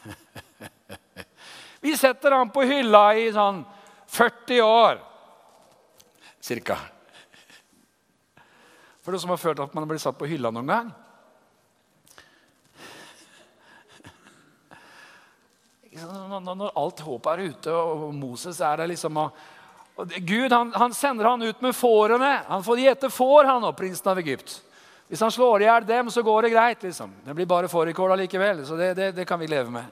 Vi 1.84 1.92
setter 1.96 2.32
ham 2.38 2.48
på 2.52 2.64
hylla 2.64 3.04
i 3.20 3.28
sånn 3.36 3.60
40 4.08 4.64
år 4.64 5.04
cirka. 6.40 6.78
For 9.04 9.12
det 9.12 9.20
som 9.20 9.32
har 9.32 9.40
følt 9.40 9.60
at 9.60 9.76
man 9.76 9.88
blitt 9.88 10.02
satt 10.02 10.18
på 10.18 10.28
hylla 10.28 10.52
noen 10.54 10.72
gang. 10.72 10.90
Når 16.06 16.72
alt 16.78 17.00
håp 17.06 17.26
er 17.32 17.42
ute, 17.50 17.72
og 17.74 18.14
Moses 18.14 18.60
er 18.60 18.82
der 18.82 18.90
liksom 18.90 19.16
og, 19.20 19.40
og 20.00 20.14
Gud 20.26 20.52
han, 20.52 20.72
han, 20.72 20.94
sender 20.94 21.28
han 21.28 21.42
ut 21.42 21.62
med 21.62 21.76
fårene. 21.76 22.30
Han 22.48 22.64
får 22.64 22.82
gjete 22.84 23.10
får, 23.12 23.44
han 23.44 23.66
og 23.68 23.76
prinsen 23.76 24.12
av 24.12 24.20
Egypt. 24.22 24.60
Hvis 25.10 25.20
han 25.20 25.32
slår 25.34 25.64
i 25.64 25.66
hjel 25.66 25.86
dem, 25.86 26.10
så 26.10 26.22
går 26.22 26.46
det 26.46 26.52
greit. 26.54 26.82
liksom. 26.82 27.12
Det 27.24 27.34
blir 27.34 27.46
bare 27.46 27.68
fårikål 27.68 28.16
likevel. 28.18 28.66
så 28.66 28.76
det, 28.76 28.94
det, 28.94 29.12
det, 29.12 29.24
kan 29.24 29.40
vi 29.40 29.46
leve 29.50 29.70
med. 29.70 29.84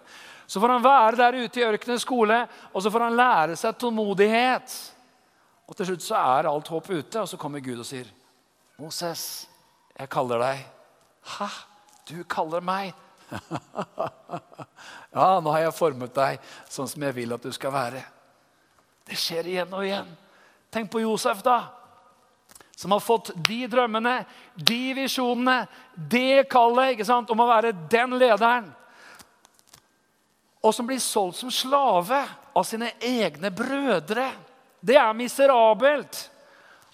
Så 0.46 0.60
får 0.60 0.68
han 0.68 0.84
være 0.84 1.16
der 1.16 1.40
ute 1.42 1.60
i 1.60 1.64
ørkenens 1.66 2.02
skole, 2.06 2.46
og 2.72 2.82
så 2.82 2.90
får 2.90 3.04
han 3.08 3.16
lære 3.18 3.56
seg 3.58 3.76
tålmodighet. 3.76 4.76
Og 5.68 5.76
Til 5.76 5.90
slutt 5.90 6.06
så 6.06 6.14
er 6.16 6.48
alt 6.48 6.70
håp 6.72 6.90
ute, 6.90 7.20
og 7.20 7.28
så 7.28 7.36
kommer 7.36 7.60
Gud 7.60 7.82
og 7.82 7.86
sier, 7.86 8.06
'Moses, 8.78 9.48
jeg 9.98 10.08
kaller 10.08 10.38
deg.' 10.38 10.64
'Hæ? 11.26 11.48
Du 12.08 12.24
kaller 12.24 12.60
meg?' 12.60 12.94
ja, 15.18 15.40
nå 15.42 15.52
har 15.52 15.66
jeg 15.66 15.76
formet 15.76 16.14
deg 16.14 16.46
sånn 16.70 16.88
som 16.90 17.04
jeg 17.04 17.16
vil 17.16 17.34
at 17.34 17.44
du 17.44 17.50
skal 17.54 17.74
være. 17.74 18.04
Det 19.08 19.18
skjer 19.18 19.50
igjen 19.50 19.74
og 19.74 19.84
igjen. 19.86 20.08
Tenk 20.70 20.90
på 20.92 21.02
Josef, 21.02 21.40
da. 21.44 21.58
Som 22.78 22.92
har 22.94 23.02
fått 23.02 23.32
de 23.48 23.64
drømmene, 23.66 24.20
de 24.54 24.82
visjonene, 24.94 25.64
det 25.96 26.46
kallet 26.52 26.94
ikke 26.94 27.08
sant, 27.08 27.30
om 27.32 27.40
å 27.42 27.48
være 27.48 27.72
den 27.90 28.14
lederen. 28.20 28.68
Og 30.62 30.74
som 30.74 30.86
blir 30.86 31.00
solgt 31.02 31.40
som 31.40 31.50
slave 31.50 32.20
av 32.54 32.66
sine 32.66 32.92
egne 33.02 33.50
brødre. 33.54 34.28
Det 34.80 34.98
er 34.98 35.16
miserabelt. 35.16 36.28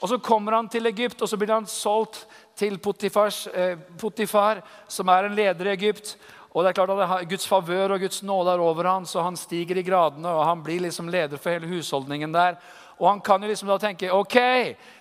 Og 0.00 0.08
Så 0.08 0.18
kommer 0.18 0.52
han 0.52 0.68
til 0.68 0.86
Egypt, 0.86 1.22
og 1.22 1.28
så 1.28 1.36
blir 1.36 1.52
han 1.54 1.66
solgt 1.66 2.26
til 2.56 2.78
Potifars, 2.78 3.46
eh, 3.46 3.78
Potifar, 3.98 4.62
som 4.88 5.08
er 5.08 5.24
en 5.24 5.34
leder 5.34 5.66
i 5.66 5.72
Egypt. 5.76 6.16
Og 6.54 6.62
det 6.62 6.70
er 6.70 6.76
klart 6.78 6.92
at 6.94 7.28
Guds 7.28 7.48
favør 7.50 7.96
og 7.96 8.04
Guds 8.04 8.22
nåde 8.22 8.52
er 8.52 8.62
over 8.62 8.86
han, 8.86 9.06
så 9.06 9.24
han 9.26 9.36
stiger 9.36 9.80
i 9.80 9.82
gradene. 9.82 10.30
og 10.30 10.44
Han 10.46 10.62
blir 10.62 10.84
liksom 10.84 11.08
leder 11.10 11.36
for 11.36 11.50
hele 11.50 11.66
husholdningen 11.66 12.32
der. 12.32 12.60
Og 12.98 13.08
han 13.08 13.20
kan 13.20 13.42
jo 13.42 13.48
liksom 13.50 13.68
da 13.68 13.78
tenke 13.82 14.12
ok, 14.14 14.38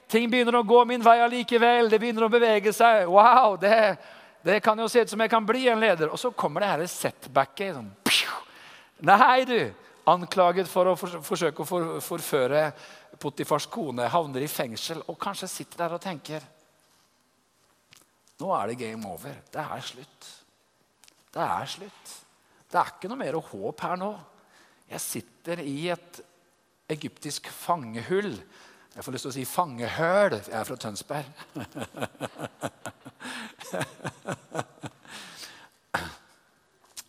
ting 0.09 0.31
begynner 0.31 0.57
å 0.57 0.65
gå 0.65 0.79
min 0.89 1.03
vei 1.05 1.19
allikevel. 1.21 1.91
Det 1.91 1.99
begynner 2.01 2.25
å 2.25 2.31
bevege 2.33 2.73
seg. 2.73 3.05
Wow, 3.05 3.53
det, 3.61 3.99
det 4.41 4.57
kan 4.65 4.81
jo 4.81 4.89
se 4.89 5.05
ut 5.05 5.13
som 5.13 5.21
jeg 5.21 5.29
kan 5.29 5.45
bli 5.45 5.67
en 5.69 5.83
leder. 5.83 6.09
Og 6.09 6.17
så 6.17 6.33
kommer 6.33 6.65
det 6.65 6.71
her 6.73 6.85
setbacket. 6.89 7.77
Sånn, 7.77 7.93
Nei, 9.05 9.45
du! 9.45 9.59
Anklaget 10.09 10.67
for 10.67 10.89
å 10.89 10.97
for, 10.99 11.21
forsøke 11.23 11.63
å 11.63 11.67
for, 11.67 11.97
forføre 12.03 12.65
Potifars 13.21 13.69
kone. 13.71 14.09
Havner 14.11 14.43
i 14.43 14.49
fengsel 14.51 15.05
og 15.05 15.15
kanskje 15.21 15.47
sitter 15.47 15.85
der 15.85 15.95
og 15.95 16.01
tenker 16.03 16.43
nå 18.41 18.49
er 18.57 18.73
det 18.73 18.81
game 18.81 19.07
over. 19.07 19.37
Det 19.53 19.61
er 19.61 19.85
slutt. 19.85 20.42
Det 21.33 21.41
er 21.41 21.65
slutt. 21.69 22.11
Det 22.69 22.77
er 22.79 22.91
ikke 22.93 23.09
noe 23.09 23.21
mer 23.21 23.37
håp 23.37 23.81
her 23.85 23.97
nå. 24.01 24.11
Jeg 24.89 25.01
sitter 25.01 25.61
i 25.65 25.89
et 25.93 26.21
egyptisk 26.93 27.49
fangehull. 27.49 28.35
Jeg 28.93 29.03
får 29.05 29.15
lyst 29.15 29.25
til 29.25 29.31
å 29.31 29.37
si 29.37 29.45
fangehøl. 29.49 30.35
Jeg 30.37 30.53
er 30.59 30.67
fra 30.67 30.77
Tønsberg. 30.77 31.25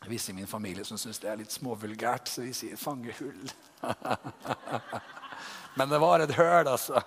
Visse 0.09 0.33
i 0.33 0.37
min 0.37 0.49
familie 0.49 0.85
som 0.85 0.99
syns 1.01 1.21
det 1.21 1.29
er 1.33 1.41
litt 1.41 1.53
småvulgært, 1.53 2.29
så 2.29 2.45
vi 2.45 2.53
sier 2.57 2.77
fangehull. 2.81 3.45
Men 5.77 5.89
det 5.91 6.01
var 6.01 6.25
et 6.25 6.35
høl, 6.37 6.69
altså. 6.69 7.03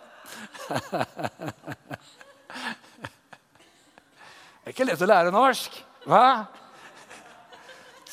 Det 4.62 4.66
er 4.66 4.74
ikke 4.76 4.86
lett 4.90 5.02
å 5.02 5.10
lære 5.10 5.32
norsk. 5.34 5.72
Hva? 6.06 6.26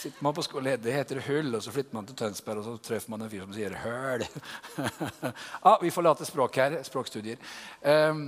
Sitter 0.04 0.24
man 0.24 0.34
på 0.36 0.42
skole, 0.44 0.76
Det 0.76 0.92
heter 0.92 1.20
hull, 1.26 1.54
og 1.56 1.62
så 1.62 1.72
flytter 1.72 1.96
man 1.96 2.06
til 2.06 2.16
Tønsberg, 2.18 2.58
og 2.60 2.64
så 2.64 2.76
treffer 2.88 3.10
man 3.12 3.24
en 3.24 3.30
fyr 3.32 3.44
som 3.46 3.54
sier 3.56 3.76
høl. 3.80 4.24
ah, 5.68 5.78
vi 5.80 5.92
forlater 5.94 6.28
språk 6.28 6.58
her. 6.60 6.76
Språkstudier. 6.84 7.40
Um, 7.80 8.26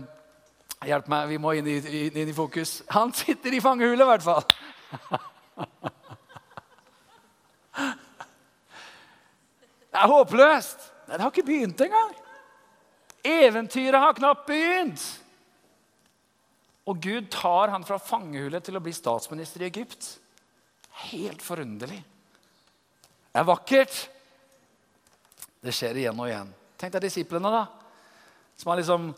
hjelp 0.87 1.11
meg, 1.13 1.29
vi 1.35 1.41
må 1.43 1.53
inn 1.59 1.69
i, 1.69 1.77
inn 2.09 2.33
i 2.33 2.37
fokus. 2.37 2.79
Han 2.95 3.13
sitter 3.17 3.53
i 3.53 3.61
fangehulet, 3.61 4.05
i 4.07 4.11
hvert 4.13 4.27
fall. 4.27 4.45
Det 9.97 10.03
er 10.03 10.13
håpløst. 10.13 10.83
Det 11.09 11.21
har 11.23 11.31
ikke 11.33 11.47
begynt 11.47 11.81
engang. 11.81 12.11
Eventyret 13.25 13.97
har 14.01 14.17
knapt 14.17 14.45
begynt. 14.49 15.05
Og 16.87 17.01
Gud 17.01 17.31
tar 17.33 17.73
han 17.73 17.85
fra 17.85 17.97
fangehulet 17.97 18.65
til 18.65 18.77
å 18.77 18.83
bli 18.85 18.93
statsminister 18.93 19.65
i 19.65 19.71
Egypt. 19.71 20.19
Helt 20.97 21.43
forunderlig. 21.45 21.99
Det 23.33 23.41
er 23.41 23.49
vakkert. 23.49 23.97
Det 25.61 25.75
skjer 25.75 25.99
igjen 26.01 26.21
og 26.21 26.31
igjen. 26.31 26.53
Tenk 26.81 26.95
deg 26.95 27.05
disiplene, 27.05 27.53
da. 27.53 27.65
Som 28.57 28.73
har 28.73 28.81
liksom 28.81 29.11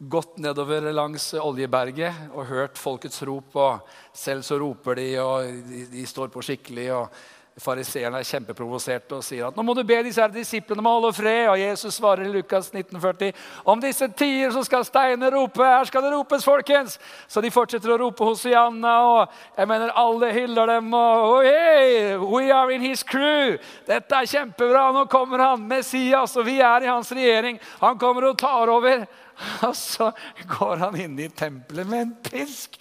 gått 0.00 0.38
nedover 0.40 0.88
langs 0.94 1.28
Oljeberget 1.38 2.32
og 2.32 2.48
hørt 2.48 2.80
folkets 2.80 3.22
rop. 3.28 3.54
og 3.54 3.86
Selv 4.16 4.46
så 4.46 4.58
roper 4.58 4.98
de, 4.98 5.08
og 5.22 5.60
de, 5.68 5.84
de 5.92 6.06
står 6.08 6.32
på 6.34 6.42
skikkelig. 6.46 6.88
og 6.96 7.20
Fariseerne 7.58 8.20
er 8.20 8.26
kjempeprovoserte 8.28 9.16
og 9.18 9.24
sier 9.26 9.48
at 9.48 9.56
nå 9.58 9.64
må 9.66 9.74
du 9.74 9.82
be 9.84 9.96
disse 10.06 10.22
her 10.22 10.30
disiplene 10.32 10.80
om 10.80 10.86
å 10.86 10.92
holde 10.94 11.10
fred. 11.16 11.48
Og 11.50 11.58
Jesus 11.58 11.98
svarer 11.98 12.28
i 12.28 12.32
Lukas 12.32 12.70
1940 12.70 13.34
om 13.68 13.82
disse 13.82 14.06
tider 14.16 14.54
så 14.54 14.62
skal 14.64 14.86
steiner 14.86 15.34
rope. 15.34 15.64
Her 15.66 15.88
skal 15.88 16.06
det 16.06 16.12
ropes, 16.14 16.46
folkens! 16.46 16.96
Så 17.28 17.42
de 17.42 17.50
fortsetter 17.52 17.92
å 17.92 17.98
rope 18.00 18.24
Hosianna, 18.24 18.94
og 19.04 19.34
jeg 19.58 19.68
mener 19.68 19.92
alle 19.98 20.30
hyller 20.36 20.74
dem. 20.76 20.94
og 20.94 21.26
oh, 21.34 21.42
hey, 21.44 22.16
We 22.20 22.52
are 22.54 22.70
in 22.72 22.86
his 22.86 23.02
crew! 23.02 23.58
Dette 23.88 24.22
er 24.22 24.30
kjempebra. 24.30 24.86
Nå 24.94 25.04
kommer 25.12 25.42
han, 25.50 25.66
Messias, 25.68 26.38
og 26.38 26.46
vi 26.48 26.60
er 26.64 26.86
i 26.86 26.92
hans 26.92 27.12
regjering. 27.12 27.60
Han 27.82 27.98
kommer 28.00 28.30
og 28.30 28.38
tar 28.40 28.70
over. 28.72 29.04
Og 29.66 29.76
så 29.76 30.10
går 30.48 30.82
han 30.84 30.96
inn 31.00 31.18
i 31.20 31.30
tempelet 31.32 31.88
med 31.88 32.02
en 32.02 32.16
pisk. 32.24 32.76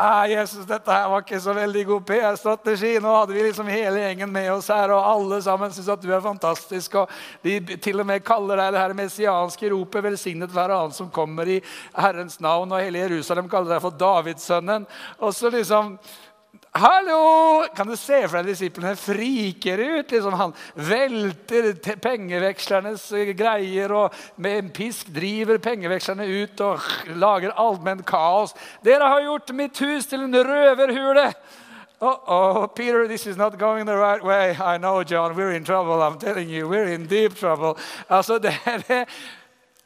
Ah, 0.00 0.26
Jesus, 0.30 0.66
dette 0.66 0.92
her 0.94 1.08
var 1.10 1.24
ikke 1.24 1.40
så 1.42 1.52
veldig 1.56 1.80
god 1.88 2.04
PR-strategi. 2.06 2.92
Nå 3.02 3.14
hadde 3.16 3.34
vi 3.34 3.42
liksom 3.48 3.66
hele 3.72 4.04
gjengen 4.04 4.30
med 4.30 4.52
oss 4.52 4.68
her, 4.70 4.92
og 4.94 5.08
alle 5.10 5.40
sammen 5.42 5.72
syns 5.74 5.88
at 5.90 6.04
du 6.04 6.12
er 6.12 6.22
fantastisk. 6.22 6.94
Og 7.00 7.10
de 7.42 7.56
til 7.82 7.98
og 7.98 8.06
med 8.06 8.22
kaller 8.26 8.62
deg 8.62 8.76
det 8.76 8.84
her 8.84 8.94
messianske 9.00 9.72
ropet 9.72 10.04
'Velsignet 10.04 10.54
hver 10.54 10.70
annen 10.76 10.94
som 10.94 11.10
kommer 11.10 11.50
i 11.50 11.58
Herrens 11.96 12.38
navn'. 12.38 12.70
Og 12.70 12.84
hele 12.84 13.02
Jerusalem 13.02 13.50
kaller 13.50 13.74
deg 13.74 13.82
for 13.82 13.98
Davidssønnen. 14.04 14.86
Og 15.18 15.34
så 15.34 15.50
liksom 15.50 15.98
Hallo! 16.78 17.64
Kan 17.74 17.88
du 17.90 17.96
se 17.98 18.20
for 18.28 18.38
deg 18.38 18.52
disiplene 18.52 18.92
friker 18.94 19.80
ut? 19.82 20.12
Liksom 20.12 20.34
han 20.38 20.52
velter 20.78 21.72
pengevekslernes 21.98 23.08
greier 23.34 23.94
og 23.98 24.14
med 24.38 24.60
en 24.60 24.68
pisk 24.76 25.10
driver 25.10 25.58
pengevekslerne 25.64 26.28
ut 26.28 26.62
og 26.62 26.84
lager 27.18 27.56
allmenn 27.58 28.04
kaos. 28.06 28.54
Dere 28.86 29.10
har 29.10 29.24
gjort 29.26 29.50
mitt 29.58 29.80
hus 29.82 30.06
til 30.06 30.28
en 30.28 30.38
røverhule! 30.38 31.32
Uh 31.98 32.14
oh, 32.30 32.66
Peter, 32.68 33.08
this 33.08 33.26
is 33.26 33.36
not 33.36 33.58
going 33.58 33.84
the 33.84 33.96
right 33.96 34.22
way. 34.22 34.54
I 34.54 34.78
know, 34.78 35.02
John, 35.02 35.34
we're 35.34 35.50
in 35.50 35.64
trouble. 35.64 36.00
I'm 36.00 36.16
telling 36.16 36.48
you, 36.48 36.68
we're 36.68 36.94
in 36.94 37.08
deep 37.08 37.34
trouble. 37.34 37.74
Altså, 38.08 38.38
det, 38.38 38.54
det. 38.86 39.08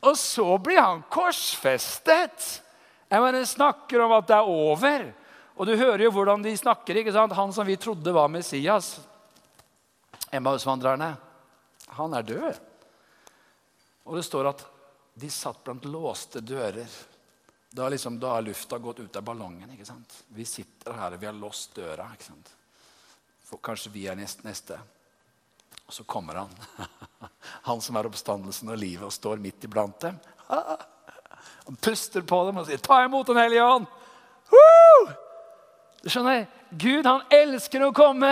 Og 0.02 0.18
så 0.18 0.59
blir 0.59 0.81
han 0.81 1.00
korsfestet. 1.09 2.61
Jeg 3.09 3.20
mener, 3.20 3.44
snakker 3.44 4.05
om 4.05 4.12
at 4.12 4.28
det 4.28 4.37
er 4.37 4.52
over. 4.61 5.21
Og 5.57 5.67
du 5.69 5.77
hører 5.77 6.07
jo 6.07 6.12
hvordan 6.15 6.43
de 6.45 6.57
snakker. 6.57 6.97
ikke 6.97 7.12
sant? 7.12 7.35
Han 7.37 7.53
som 7.53 7.67
vi 7.67 7.77
trodde 7.77 8.12
var 8.12 8.29
Messias, 8.33 9.01
Emmausvandrerne, 10.33 11.15
han 11.93 12.15
er 12.15 12.23
død. 12.23 12.61
Og 14.09 14.17
det 14.17 14.25
står 14.25 14.49
at 14.49 14.65
de 15.15 15.29
satt 15.31 15.61
blant 15.65 15.85
låste 15.85 16.41
dører. 16.41 16.88
Da, 17.71 17.88
liksom, 17.88 18.17
har 18.23 18.43
lufta 18.43 18.79
gått 18.79 19.01
ut 19.01 19.17
av 19.17 19.23
ballongen. 19.23 19.71
ikke 19.73 19.85
sant? 19.85 20.25
Vi 20.29 20.45
sitter 20.45 20.97
her, 20.97 21.12
og 21.12 21.21
vi 21.21 21.29
har 21.29 21.37
låst 21.37 21.75
døra. 21.77 22.09
ikke 22.12 22.31
sant? 22.31 22.53
For 23.45 23.61
kanskje 23.61 23.93
vi 23.93 24.07
er 24.09 24.17
neste. 24.17 24.45
neste. 24.49 24.79
Og 25.87 25.93
så 25.93 26.05
kommer 26.05 26.35
han. 26.35 26.51
Han 27.69 27.81
som 27.81 27.97
er 27.97 28.09
oppstandelsen 28.09 28.73
og 28.73 28.81
livet 28.81 29.05
og 29.05 29.12
står 29.12 29.41
midt 29.41 29.65
iblant 29.69 30.01
dem. 30.01 30.17
Han 31.67 31.77
puster 31.77 32.25
på 32.25 32.41
dem 32.47 32.61
og 32.61 32.67
sier, 32.67 32.79
'Ta 32.79 33.05
imot 33.05 33.27
Den 33.27 33.37
hellige 33.37 33.62
ånd'. 33.62 33.87
Du 36.03 36.11
skjønner? 36.11 36.47
Gud 36.73 37.05
han 37.05 37.21
elsker 37.31 37.83
å 37.85 37.93
komme 37.95 38.31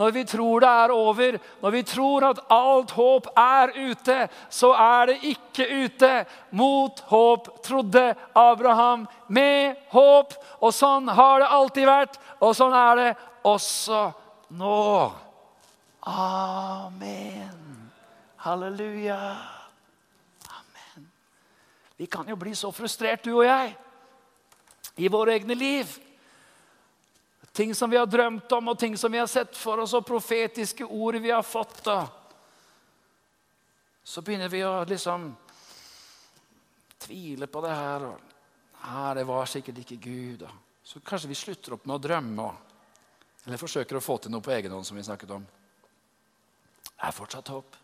når 0.00 0.14
vi 0.16 0.22
tror 0.26 0.62
det 0.64 0.70
er 0.84 0.92
over. 0.94 1.36
Når 1.62 1.74
vi 1.74 1.82
tror 1.86 2.24
at 2.30 2.40
alt 2.50 2.94
håp 2.96 3.28
er 3.38 3.74
ute, 3.76 4.16
så 4.50 4.72
er 4.74 5.12
det 5.12 5.18
ikke 5.34 5.66
ute. 5.84 6.12
Mot 6.56 7.02
håp 7.12 7.50
trodde 7.62 8.06
Abraham. 8.34 9.04
Med 9.28 9.76
håp. 9.92 10.34
Og 10.64 10.72
sånn 10.74 11.10
har 11.12 11.42
det 11.44 11.50
alltid 11.58 11.88
vært, 11.88 12.18
og 12.40 12.56
sånn 12.56 12.74
er 12.76 13.02
det 13.02 13.10
også 13.46 14.04
nå. 14.58 14.84
Amen. 16.08 17.90
Halleluja. 18.42 19.20
Amen. 20.48 21.10
Vi 22.00 22.08
kan 22.10 22.26
jo 22.26 22.38
bli 22.40 22.56
så 22.58 22.72
frustrert, 22.74 23.22
du 23.22 23.36
og 23.36 23.44
jeg, 23.46 23.76
i 24.96 25.12
våre 25.12 25.36
egne 25.36 25.54
liv. 25.54 25.92
Ting 27.52 27.74
som 27.74 27.90
vi 27.90 27.96
har 27.96 28.06
drømt 28.06 28.52
om, 28.52 28.68
og 28.68 28.78
ting 28.78 28.96
som 28.98 29.12
vi 29.12 29.20
har 29.20 29.28
sett 29.28 29.56
for 29.56 29.82
oss, 29.82 29.92
og 29.92 30.06
profetiske 30.08 30.84
ord 30.84 31.18
vi 31.20 31.30
har 31.30 31.44
fått. 31.44 31.82
Da. 31.84 32.06
Så 34.02 34.24
begynner 34.24 34.48
vi 34.48 34.62
å 34.64 34.84
liksom 34.88 35.28
tvile 37.02 37.46
på 37.46 37.60
det 37.64 37.74
her. 37.76 38.06
Og, 38.08 38.28
Nei, 38.82 39.14
det 39.14 39.26
var 39.28 39.46
sikkert 39.46 39.78
ikke 39.84 40.00
Gud. 40.02 40.46
Og. 40.48 40.54
Så 40.82 41.00
kanskje 41.06 41.30
vi 41.30 41.38
slutter 41.38 41.76
opp 41.76 41.84
med 41.86 41.98
å 41.98 42.02
drømme. 42.02 42.48
Eller 43.44 43.60
forsøker 43.60 43.98
å 43.98 44.02
få 44.02 44.16
til 44.22 44.32
noe 44.34 44.42
på 44.42 44.54
egen 44.54 44.72
hånd, 44.72 44.86
som 44.86 44.96
vi 44.96 45.04
snakket 45.06 45.36
om. 45.36 45.44
Det 46.88 47.08
er 47.08 47.14
fortsatt 47.14 47.52
håp. 47.52 47.76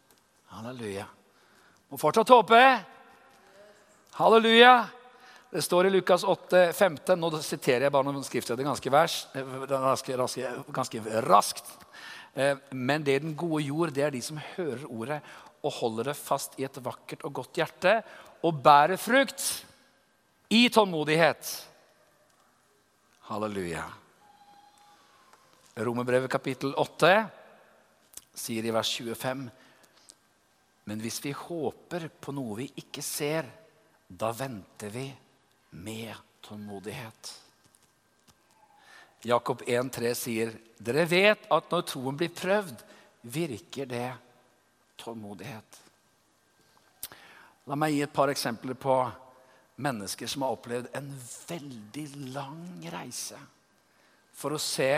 Halleluja. 0.54 1.06
Må 1.90 1.98
fortsatt 2.00 2.30
håpe. 2.32 2.62
Halleluja. 4.18 4.74
Det 5.50 5.62
står 5.62 5.86
i 5.86 5.90
Lukas 5.90 6.24
8, 6.28 6.72
15, 6.72 7.16
Nå 7.16 7.30
siterer 7.40 7.86
jeg 7.86 7.92
bare 7.92 8.04
noen 8.04 8.24
skriftsteder 8.26 8.66
ganske, 8.66 8.90
vers, 8.92 9.22
eh, 9.32 9.52
ganske, 9.64 10.16
ganske, 10.20 10.48
ganske 10.76 11.20
raskt. 11.24 11.70
Eh, 12.34 12.58
men 12.76 13.04
det 13.04 13.22
den 13.22 13.36
gode 13.36 13.62
jord, 13.64 13.94
det 13.96 14.02
er 14.04 14.12
de 14.12 14.20
som 14.20 14.40
hører 14.56 14.82
ordet 14.84 15.22
og 15.64 15.72
holder 15.72 16.10
det 16.10 16.18
fast 16.18 16.58
i 16.60 16.66
et 16.68 16.76
vakkert 16.84 17.24
og 17.24 17.32
godt 17.40 17.56
hjerte 17.56 17.94
og 18.44 18.60
bærer 18.62 19.00
frukt 19.00 19.46
i 20.52 20.68
tålmodighet. 20.68 21.52
Halleluja. 23.30 23.86
Romerbrevet 25.80 26.28
kapittel 26.28 26.74
8 26.76 27.14
sier 28.36 28.68
i 28.68 28.74
vers 28.74 28.90
25.: 29.00 29.48
Men 30.84 31.00
hvis 31.00 31.22
vi 31.24 31.32
håper 31.32 32.10
på 32.20 32.36
noe 32.36 32.60
vi 32.60 32.68
ikke 32.84 33.02
ser, 33.02 33.48
da 34.08 34.30
venter 34.36 34.92
vi 34.92 35.06
med 35.70 36.14
tålmodighet. 36.40 37.42
Jakob 39.22 39.62
1,3 39.62 40.14
sier, 40.14 40.52
'Dere 40.78 41.04
vet 41.04 41.46
at 41.50 41.70
når 41.70 41.82
troen 41.90 42.16
blir 42.16 42.30
prøvd, 42.30 42.84
virker 43.22 43.86
det 43.86 44.12
tålmodighet.' 44.96 45.80
La 47.68 47.76
meg 47.76 47.92
gi 47.92 48.02
et 48.06 48.14
par 48.14 48.30
eksempler 48.32 48.78
på 48.78 48.94
mennesker 49.76 50.30
som 50.30 50.42
har 50.42 50.54
opplevd 50.56 50.88
en 50.96 51.10
veldig 51.48 52.06
lang 52.32 52.86
reise 52.88 53.36
for 54.32 54.54
å 54.54 54.62
se 54.62 54.92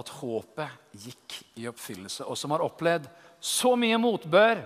at 0.00 0.12
håpet 0.20 0.96
gikk 1.04 1.36
i 1.58 1.66
oppfyllelse, 1.68 2.24
og 2.24 2.38
som 2.38 2.54
har 2.54 2.62
opplevd 2.64 3.10
så 3.42 3.74
mye 3.76 3.98
motbør. 3.98 4.62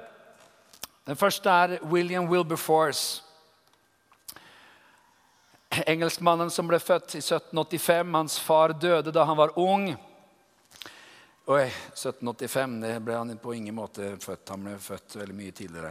Den 1.08 1.18
første 1.18 1.50
er 1.50 1.78
William 1.88 2.28
Wilberforce 2.28 3.23
engelskmannen 5.86 6.50
som 6.50 6.68
ble 6.68 6.78
født 6.78 7.16
i 7.16 7.22
1785. 7.22 8.14
Hans 8.14 8.38
far 8.40 8.74
døde 8.78 9.12
da 9.14 9.24
han 9.24 9.38
var 9.38 9.54
ung. 9.58 9.90
Oi, 11.44 11.64
1785 11.92 12.76
det 12.80 12.92
ble 13.04 13.16
han 13.18 13.32
på 13.36 13.52
ingen 13.52 13.76
måte 13.76 14.14
født. 14.20 14.48
Han 14.54 14.62
ble 14.64 14.78
født 14.80 15.18
veldig 15.20 15.34
mye 15.36 15.52
tidligere. 15.52 15.90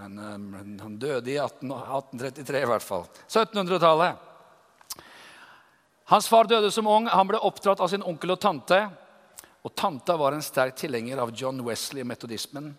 Han, 0.00 0.18
eh, 0.18 0.82
han 0.82 0.98
døde 1.00 1.32
i 1.32 1.38
18, 1.40 1.70
1833 1.72 2.60
i 2.60 2.68
hvert 2.68 2.84
fall. 2.84 3.06
1700-tallet. 3.28 4.26
Hans 6.10 6.28
far 6.28 6.44
døde 6.50 6.70
som 6.74 6.88
ung. 6.90 7.06
Han 7.08 7.28
ble 7.30 7.38
oppdratt 7.38 7.80
av 7.80 7.88
sin 7.88 8.04
onkel 8.04 8.34
og 8.34 8.40
tante. 8.42 8.82
Og 9.62 9.74
Tanta 9.76 10.16
var 10.16 10.36
en 10.36 10.44
sterk 10.44 10.76
tilhenger 10.76 11.20
av 11.22 11.32
John 11.36 11.60
Wesley 11.64 12.02
og 12.04 12.10
metodismen. 12.10 12.72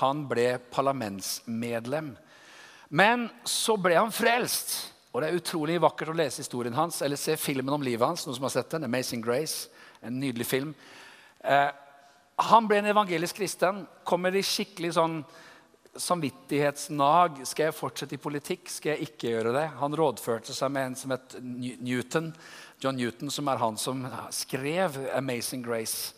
Han 0.00 0.24
ble 0.30 0.54
parlamentsmedlem. 0.72 2.14
Men 2.88 3.28
så 3.44 3.76
ble 3.78 3.94
han 3.98 4.14
frelst. 4.14 4.94
Og 5.12 5.22
Det 5.22 5.28
er 5.28 5.38
utrolig 5.40 5.80
vakkert 5.82 6.12
å 6.12 6.14
lese 6.14 6.44
historien 6.44 6.74
hans 6.76 7.00
eller 7.02 7.18
se 7.18 7.34
filmen 7.36 7.74
om 7.74 7.82
livet 7.82 8.06
hans. 8.06 8.26
noen 8.26 8.36
som 8.36 8.46
har 8.46 8.54
sett 8.54 8.70
den, 8.70 8.84
Amazing 8.84 9.22
Grace, 9.22 9.68
en 10.02 10.20
nydelig 10.20 10.46
film. 10.46 10.74
Eh, 11.44 11.70
han 12.38 12.68
ble 12.68 12.78
en 12.78 12.92
evangelisk 12.92 13.36
kristen. 13.36 13.86
Kommer 14.04 14.34
i 14.36 14.42
skikkelig 14.42 14.94
sånn 14.94 15.24
samvittighetsnag. 15.98 17.42
Skal 17.44 17.68
jeg 17.68 17.74
fortsette 17.74 18.14
i 18.14 18.22
politikk? 18.22 18.70
Skal 18.70 18.94
jeg 18.94 19.10
ikke 19.10 19.32
gjøre 19.34 19.52
det? 19.56 19.66
Han 19.80 19.96
rådførte 19.98 20.54
seg 20.54 20.70
med 20.70 20.86
en 20.86 20.96
som 20.96 21.10
het 21.10 21.34
Newton, 21.42 22.30
John 22.80 22.96
Newton, 22.96 23.30
som 23.30 23.48
er 23.48 23.56
han 23.56 23.76
som 23.76 24.06
skrev 24.30 24.96
'Amazing 25.10 25.64
Grace'. 25.66 26.14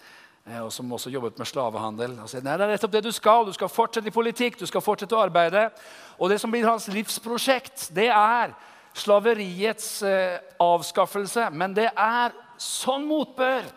Eh, 0.47 0.61
og 0.61 0.73
som 0.73 0.93
også 0.93 1.11
jobbet 1.11 1.39
med 1.39 1.47
slavehandel. 1.47 2.19
Han 2.19 2.29
sier, 2.29 2.43
Nei, 2.43 2.57
det 2.57 2.65
er 2.67 2.73
nettopp 2.75 2.93
det 2.93 3.05
du 3.05 3.13
skal. 3.13 3.47
Du 3.47 3.53
skal 3.53 3.69
fortsette 3.69 4.09
i 4.09 4.11
politikk, 4.15 4.59
du 4.59 4.67
skal 4.67 4.81
fortsette 4.81 5.15
å 5.15 5.23
arbeide. 5.23 5.71
Og 6.19 6.31
det 6.31 6.41
som 6.41 6.51
blir 6.51 6.67
hans 6.67 6.89
livsprosjekt, 6.89 7.95
det 7.95 8.09
er 8.11 8.55
slaveriets 8.95 10.03
eh, 10.03 10.41
avskaffelse. 10.61 11.49
Men 11.53 11.75
det 11.77 11.89
er 11.91 12.35
sånn 12.61 13.07
motbør. 13.09 13.69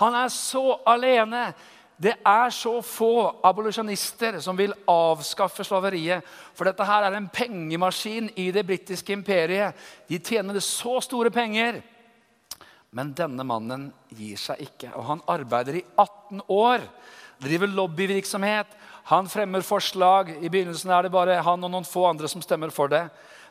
Han 0.00 0.16
er 0.16 0.32
så 0.32 0.64
alene. 0.88 1.50
Det 2.02 2.16
er 2.26 2.50
så 2.50 2.80
få 2.82 3.12
abolisjonister 3.46 4.40
som 4.42 4.56
vil 4.58 4.72
avskaffe 4.90 5.64
slaveriet. 5.66 6.24
For 6.56 6.66
dette 6.66 6.86
her 6.88 7.06
er 7.06 7.16
en 7.18 7.28
pengemaskin 7.30 8.32
i 8.40 8.48
det 8.54 8.64
britiske 8.66 9.14
imperiet. 9.14 9.76
De 10.08 10.18
tjener 10.18 10.58
så 10.64 10.98
store 11.04 11.30
penger. 11.30 11.82
Men 12.92 13.12
denne 13.16 13.44
mannen 13.46 13.86
gir 14.12 14.40
seg 14.40 14.64
ikke. 14.66 14.90
Og 14.98 15.06
han 15.08 15.22
arbeider 15.30 15.78
i 15.78 15.84
18 15.94 16.42
år. 16.50 16.82
Driver 17.42 17.70
lobbyvirksomhet. 17.70 18.74
Han 19.12 19.30
fremmer 19.30 19.64
forslag. 19.64 20.34
I 20.42 20.50
begynnelsen 20.50 20.90
er 20.90 21.06
det 21.06 21.14
bare 21.14 21.40
han 21.44 21.64
og 21.64 21.72
noen 21.72 21.86
få 21.88 22.04
andre 22.10 22.28
som 22.28 22.42
stemmer 22.44 22.74
for 22.74 22.90
det. 22.92 23.06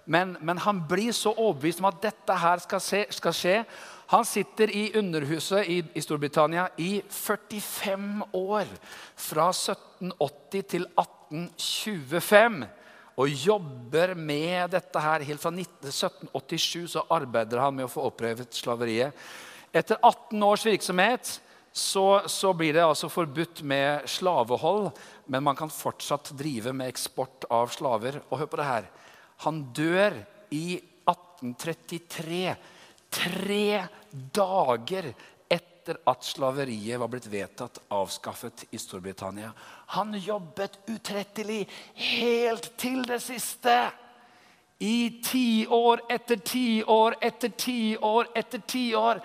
Men, 0.05 0.35
men 0.41 0.57
han 0.57 0.81
blir 0.89 1.13
så 1.13 1.33
overbevist 1.35 1.81
om 1.81 1.89
at 1.91 2.01
dette 2.03 2.37
her 2.41 2.61
skal, 2.63 2.81
se, 2.83 3.03
skal 3.13 3.35
skje. 3.35 3.55
Han 4.11 4.25
sitter 4.27 4.71
i 4.75 4.89
Underhuset 4.99 5.69
i, 5.69 5.77
i, 5.95 6.01
Storbritannia 6.03 6.67
i 6.81 7.01
45 7.07 8.25
år. 8.35 8.71
Fra 9.15 9.49
1780 9.53 10.65
til 10.73 10.87
1825. 10.99 12.65
Og 13.21 13.29
jobber 13.45 14.15
med 14.17 14.73
dette 14.73 15.05
her. 15.05 15.27
Helt 15.29 15.43
fra 15.43 15.53
1787 15.53 16.89
så 16.95 17.05
arbeider 17.13 17.61
han 17.61 17.77
med 17.77 17.87
å 17.87 17.93
få 17.93 18.09
opprevet 18.09 18.57
slaveriet. 18.57 19.15
Etter 19.71 20.01
18 20.01 20.43
års 20.43 20.65
virksomhet 20.67 21.37
så, 21.71 22.21
så, 22.27 22.51
blir 22.53 22.73
det 22.75 22.83
altså 22.83 23.07
forbudt 23.07 23.61
med 23.63 24.03
slavehold, 24.11 24.89
men 25.31 25.43
man 25.45 25.55
kan 25.55 25.71
fortsatt 25.71 26.33
drive 26.35 26.73
med 26.75 26.91
eksport 26.91 27.47
av 27.47 27.71
slaver. 27.71 28.19
Og 28.27 28.41
hør 28.41 28.51
på 28.51 28.59
det 28.59 28.67
her. 28.67 28.89
Han 29.45 29.63
dør 29.73 30.15
i 30.53 30.77
1833 31.09 32.55
tre 33.11 33.65
dager 34.11 35.07
etter 35.51 35.97
at 36.07 36.23
slaveriet 36.23 36.99
var 37.01 37.09
blitt 37.11 37.27
vedtatt 37.31 37.81
avskaffet 37.91 38.67
i 38.71 38.79
Storbritannia. 38.79 39.49
Han 39.97 40.13
jobbet 40.13 40.77
utrettelig 40.93 41.65
helt 41.95 42.71
til 42.79 43.01
det 43.07 43.19
siste. 43.23 43.75
I 44.81 45.21
tiår 45.25 46.05
etter 46.09 46.39
tiår 46.41 47.17
etter 47.21 47.51
tiår 47.57 48.31
etter 48.37 48.63
tiår. 48.65 49.19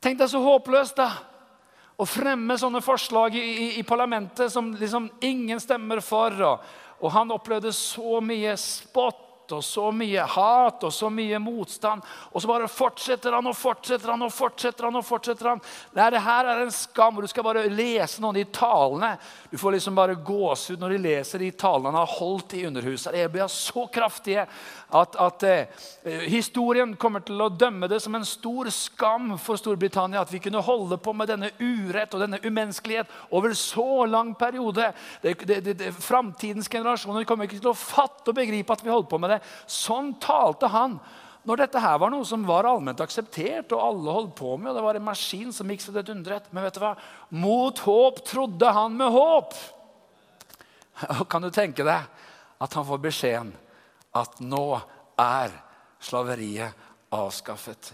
Tenk 0.00 0.20
deg 0.20 0.30
så 0.32 0.40
håpløst, 0.44 0.96
da! 1.00 1.10
Å 2.00 2.06
fremme 2.08 2.56
sånne 2.58 2.80
forslag 2.82 3.36
i, 3.36 3.42
i, 3.42 3.66
i 3.78 3.82
parlamentet 3.86 4.50
som 4.52 4.72
liksom 4.74 5.10
ingen 5.28 5.60
stemmer 5.60 6.00
for. 6.02 6.38
Og, 6.48 6.64
og 7.02 7.12
han 7.12 7.34
opplevde 7.34 7.72
så 7.74 8.20
mye 8.22 8.54
spott 8.60 9.31
og 9.52 9.64
så 9.64 9.88
mye 9.94 10.24
hat 10.34 10.84
og 10.86 10.92
så 10.94 11.10
mye 11.12 11.38
motstand. 11.42 12.02
Og 12.32 12.42
så 12.42 12.50
bare 12.50 12.70
fortsetter 12.70 13.36
han 13.36 13.46
og 13.50 13.56
fortsetter 13.56 14.14
han 14.14 14.26
og 14.26 14.32
fortsetter 14.32 14.88
han. 14.88 14.96
og 14.96 15.06
fortsetter 15.06 15.48
han. 15.52 15.62
Det 15.94 16.24
her 16.26 16.50
er 16.52 16.62
en 16.64 16.74
skam. 16.74 17.20
Du 17.20 17.28
skal 17.30 17.46
bare 17.46 17.66
lese 17.68 18.22
noen 18.22 18.32
av 18.32 18.40
de 18.40 18.44
talene. 18.52 19.12
Du 19.50 19.58
får 19.58 19.76
liksom 19.76 19.98
bare 19.98 20.14
gåsehud 20.14 20.80
når 20.80 20.96
de 20.96 21.02
leser 21.08 21.44
de 21.44 21.50
talene 21.52 21.92
han 21.92 22.00
har 22.02 22.16
holdt 22.18 22.56
i 22.58 22.66
Underhuset. 22.66 23.12
De 23.12 23.28
blir 23.32 23.50
så 23.52 23.86
kraftige 23.92 24.46
at, 24.92 25.16
at 25.16 25.42
eh, 25.48 26.24
historien 26.28 26.94
kommer 27.00 27.24
til 27.24 27.40
å 27.40 27.48
dømme 27.48 27.88
det 27.88 28.00
som 28.04 28.14
en 28.16 28.26
stor 28.28 28.68
skam 28.74 29.36
for 29.40 29.60
Storbritannia 29.60 30.20
at 30.20 30.32
vi 30.32 30.40
kunne 30.42 30.60
holde 30.64 30.98
på 31.00 31.14
med 31.16 31.30
denne 31.32 31.50
urett 31.60 32.12
og 32.12 32.24
denne 32.24 32.40
umenneskelighet 32.44 33.10
over 33.32 33.54
så 33.56 34.04
lang 34.06 34.34
periode. 34.38 34.90
Framtidens 36.00 36.68
generasjoner 36.72 37.26
kommer 37.28 37.48
ikke 37.48 37.60
til 37.62 37.72
å 37.72 37.78
fatte 37.78 38.32
og 38.32 38.36
begripe 38.36 38.74
at 38.74 38.84
vi 38.84 38.92
holdt 38.92 39.10
på 39.10 39.20
med 39.22 39.36
det. 39.36 39.41
Sånn 39.70 40.14
talte 40.22 40.70
han 40.72 40.98
når 41.48 41.64
dette 41.64 41.80
her 41.82 41.98
var 41.98 42.12
noe 42.12 42.26
som 42.26 42.44
var 42.46 42.68
allment 42.70 43.00
akseptert, 43.02 43.72
og 43.74 43.82
alle 43.82 44.14
holdt 44.14 44.34
på 44.38 44.54
med, 44.54 44.70
og 44.70 44.76
det 44.78 44.84
var 44.84 44.98
en 44.98 45.08
maskin 45.08 45.50
som 45.54 45.70
gikk 45.72 45.82
så 45.82 45.94
det 45.94 46.04
dundret. 46.06 46.46
Men 46.54 46.66
vet 46.68 46.78
du 46.78 46.82
hva? 46.84 46.92
Mot 47.34 47.82
håp 47.82 48.22
trodde 48.28 48.70
han 48.76 48.94
med 48.98 49.10
håp. 49.10 49.56
Og 51.18 51.26
kan 51.30 51.42
du 51.42 51.50
tenke 51.50 51.82
deg 51.86 52.06
at 52.62 52.78
han 52.78 52.86
får 52.86 53.02
beskjeden 53.02 53.50
at 54.14 54.38
nå 54.44 54.66
er 55.18 55.54
slaveriet 56.04 56.78
avskaffet? 57.10 57.90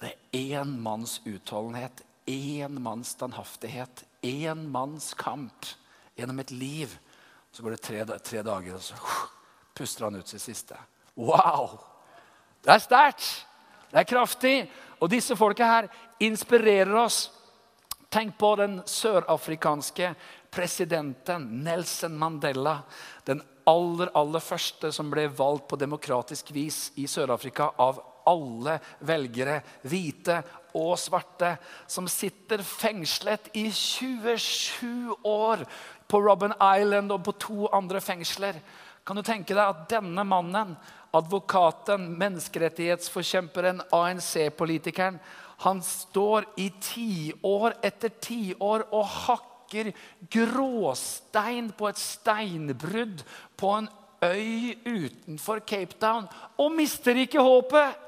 Det 0.00 0.14
er 0.14 0.56
én 0.56 0.76
manns 0.80 1.18
utholdenhet, 1.26 2.00
én 2.30 2.80
manns 2.80 3.12
standhaftighet, 3.16 4.06
én 4.24 4.68
manns 4.72 5.12
kamp 5.18 5.68
gjennom 6.16 6.40
et 6.40 6.54
liv. 6.54 6.96
Så 7.52 7.64
går 7.64 7.76
det 7.76 7.84
tre, 7.84 8.04
tre 8.24 8.44
dager, 8.46 8.78
og 8.78 8.84
så 8.84 8.96
puster 9.76 10.08
han 10.08 10.16
ut 10.16 10.28
sitt 10.28 10.42
siste. 10.42 10.78
Wow! 11.14 11.76
Det 12.64 12.72
er 12.74 12.82
sterkt. 12.82 13.28
Det 13.92 14.00
er 14.02 14.08
kraftig. 14.08 14.54
Og 15.00 15.10
disse 15.12 15.36
folka 15.36 15.68
her 15.68 15.90
inspirerer 16.24 16.94
oss. 16.98 17.26
Tenk 18.10 18.36
på 18.38 18.54
den 18.58 18.80
sørafrikanske 18.88 20.14
presidenten 20.54 21.48
Nelson 21.64 22.16
Mandela. 22.18 22.78
Den 23.28 23.42
aller, 23.68 24.10
aller 24.14 24.42
første 24.42 24.92
som 24.94 25.10
ble 25.12 25.26
valgt 25.36 25.68
på 25.70 25.78
demokratisk 25.80 26.52
vis 26.54 26.90
i 26.96 27.06
Sør-Afrika 27.10 27.72
av 27.82 28.00
alle 28.26 28.78
velgere, 29.06 29.60
hvite 29.86 30.40
og 30.76 30.96
svarte, 30.98 31.54
som 31.86 32.08
sitter 32.10 32.62
fengslet 32.66 33.52
i 33.58 33.68
27 33.70 35.14
år 35.26 35.62
på 36.06 36.20
Robben 36.22 36.54
Island 36.58 37.14
og 37.14 37.22
på 37.26 37.36
to 37.46 37.68
andre 37.74 38.02
fengsler. 38.02 38.58
Kan 39.06 39.18
du 39.18 39.22
tenke 39.22 39.54
deg 39.54 39.62
at 39.62 39.84
denne 39.90 40.24
mannen, 40.26 40.74
advokaten, 41.14 42.08
menneskerettighetsforkjemperen, 42.18 43.84
ANC-politikeren, 43.94 45.20
han 45.62 45.78
står 45.82 46.48
i 46.60 46.66
tiår 46.82 47.78
etter 47.86 48.12
tiår 48.20 48.88
og 48.90 49.06
hakker 49.06 49.92
gråstein 50.32 51.70
på 51.78 51.88
et 51.88 52.00
steinbrudd 52.00 53.22
på 53.56 53.70
en 53.78 53.88
øy 54.26 54.74
utenfor 54.84 55.62
Cape 55.64 55.96
Town 56.02 56.26
og 56.60 56.74
mister 56.76 57.16
ikke 57.22 57.44
håpet. 57.46 58.02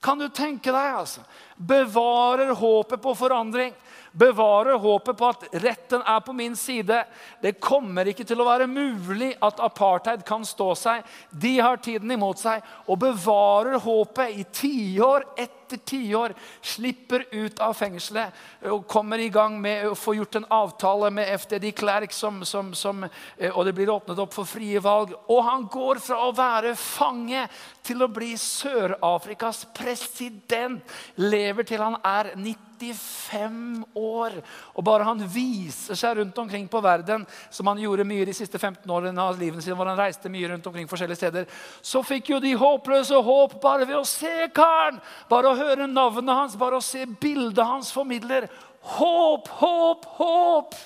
Kan 0.00 0.22
du 0.22 0.28
tenke 0.30 0.70
deg? 0.70 0.94
altså? 1.02 1.26
Bevarer 1.58 2.54
håpet 2.54 3.02
på 3.02 3.14
forandring 3.18 3.74
bevarer 4.12 4.78
håpet 4.78 5.18
på 5.18 5.28
at 5.28 5.44
retten 5.64 6.02
er 6.06 6.20
på 6.24 6.34
min 6.36 6.56
side. 6.56 7.02
Det 7.42 7.58
kommer 7.60 8.08
ikke 8.10 8.26
til 8.28 8.40
å 8.40 8.48
være 8.48 8.70
mulig 8.70 9.34
at 9.44 9.60
apartheid 9.64 10.24
kan 10.28 10.46
stå 10.46 10.72
seg. 10.78 11.06
De 11.30 11.58
har 11.60 11.80
tiden 11.82 12.10
imot 12.14 12.40
seg 12.40 12.64
og 12.86 13.00
bevarer 13.02 13.80
håpet 13.84 14.40
i 14.40 14.48
tiår 14.62 15.28
etter 15.36 15.57
tiår. 15.76 16.34
Slipper 16.62 17.26
ut 17.30 17.60
av 17.60 17.74
fengselet 17.76 18.68
og 18.72 18.86
kommer 18.88 19.18
i 19.18 19.28
gang 19.28 19.58
med 19.60 19.88
å 19.90 19.96
få 19.98 20.14
gjort 20.16 20.40
en 20.40 20.48
avtale 20.50 21.10
med 21.14 21.28
FDD 21.40 21.72
Klerk, 21.76 22.12
som, 22.12 22.44
som, 22.44 22.72
som, 22.74 23.04
eh, 23.36 23.50
og 23.52 23.66
det 23.66 23.74
blir 23.76 23.92
åpnet 23.92 24.18
opp 24.18 24.34
for 24.34 24.48
frie 24.48 24.80
valg. 24.80 25.12
Og 25.28 25.42
han 25.44 25.66
går 25.70 26.00
fra 26.02 26.22
å 26.26 26.32
være 26.36 26.74
fange 26.78 27.44
til 27.84 28.02
å 28.02 28.12
bli 28.12 28.34
Sør-Afrikas 28.38 29.66
president. 29.76 30.82
Lever 31.20 31.68
til 31.68 31.84
han 31.84 32.00
er 32.04 32.34
90 32.36 32.68
95 32.78 33.84
år. 33.94 34.32
Og 34.74 34.84
bare 34.84 35.06
han 35.06 35.22
viser 35.28 35.98
seg 35.98 36.18
rundt 36.18 36.38
omkring 36.38 36.68
på 36.70 36.80
verden, 36.84 37.26
som 37.50 37.66
han 37.70 37.80
gjorde 37.82 38.06
mye 38.08 38.26
de 38.28 38.34
siste 38.36 38.58
15 38.58 38.90
årene 38.90 39.22
av 39.22 39.38
livet 39.40 39.64
sitt, 39.64 39.74
hvor 39.76 39.88
han 39.88 39.98
reiste 39.98 40.30
mye 40.32 40.52
rundt 40.52 40.66
omkring 40.66 40.88
forskjellige 40.90 41.20
steder, 41.20 41.48
så 41.82 42.02
fikk 42.06 42.32
jo 42.32 42.42
de 42.42 42.54
håpløse 42.58 43.22
håp 43.28 43.58
bare 43.62 43.88
ved 43.88 43.98
å 43.98 44.06
se 44.08 44.48
karen. 44.54 45.00
Bare 45.30 45.50
å 45.50 45.57
høre 45.58 45.88
navnet 45.90 46.34
hans, 46.34 46.56
bare 46.58 46.78
å 46.78 46.84
se 46.84 47.04
bildet 47.20 47.64
hans 47.64 47.90
formidler. 47.94 48.48
Håp, 48.96 49.48
håp, 49.60 50.06
håp! 50.18 50.78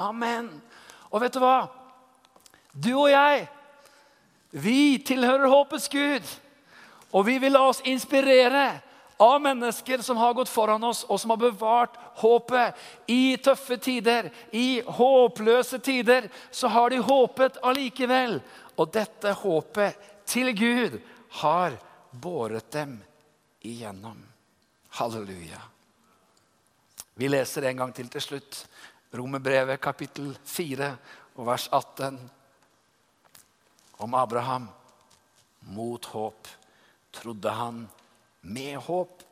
Amen. 0.00 0.48
Og 1.10 1.22
vet 1.22 1.34
du 1.34 1.42
hva? 1.42 1.66
Du 2.74 2.92
og 2.94 3.10
jeg, 3.10 3.44
vi 4.50 4.98
tilhører 5.06 5.50
håpets 5.50 5.86
Gud. 5.90 6.26
Og 7.14 7.26
vi 7.28 7.38
vil 7.42 7.54
la 7.54 7.68
oss 7.68 7.82
inspirere 7.86 8.66
av 9.22 9.38
mennesker 9.42 10.02
som 10.02 10.18
har 10.18 10.34
gått 10.34 10.50
foran 10.50 10.82
oss, 10.84 11.04
og 11.06 11.20
som 11.20 11.30
har 11.30 11.38
bevart 11.44 11.94
håpet. 12.18 12.74
I 13.06 13.36
tøffe 13.42 13.78
tider, 13.78 14.30
i 14.50 14.82
håpløse 14.82 15.78
tider, 15.78 16.26
så 16.50 16.70
har 16.74 16.90
de 16.90 16.98
håpet 16.98 17.60
allikevel. 17.62 18.40
Og 18.74 18.90
dette 18.94 19.36
håpet 19.44 20.10
til 20.26 20.50
Gud 20.58 20.98
har 21.44 21.78
båret 22.10 22.72
dem 22.74 22.98
igjennom. 23.64 24.18
Halleluja. 24.88 25.60
Vi 27.14 27.28
leser 27.28 27.68
en 27.68 27.76
gang 27.82 27.94
til 27.94 28.10
til 28.12 28.22
slutt. 28.22 28.64
Romerbrevet 29.14 29.80
kapittel 29.80 30.32
4 30.44 30.90
og 31.36 31.46
vers 31.46 31.68
18. 31.72 32.18
Om 33.98 34.14
Abraham. 34.14 34.68
Mot 35.74 36.04
håp 36.12 36.48
trodde 37.14 37.50
han 37.50 37.86
med 38.42 38.76
håp 38.76 39.22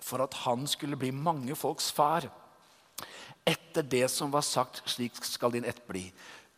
for 0.00 0.22
at 0.24 0.34
han 0.46 0.66
skulle 0.66 0.96
bli 0.96 1.10
mange 1.10 1.54
folks 1.54 1.90
far. 1.92 2.28
Etter 3.46 3.82
det 3.82 4.06
som 4.10 4.32
var 4.32 4.46
sagt, 4.46 4.82
slik 4.88 5.18
skal 5.24 5.52
din 5.52 5.64
ett 5.64 5.82
bli. 5.86 6.06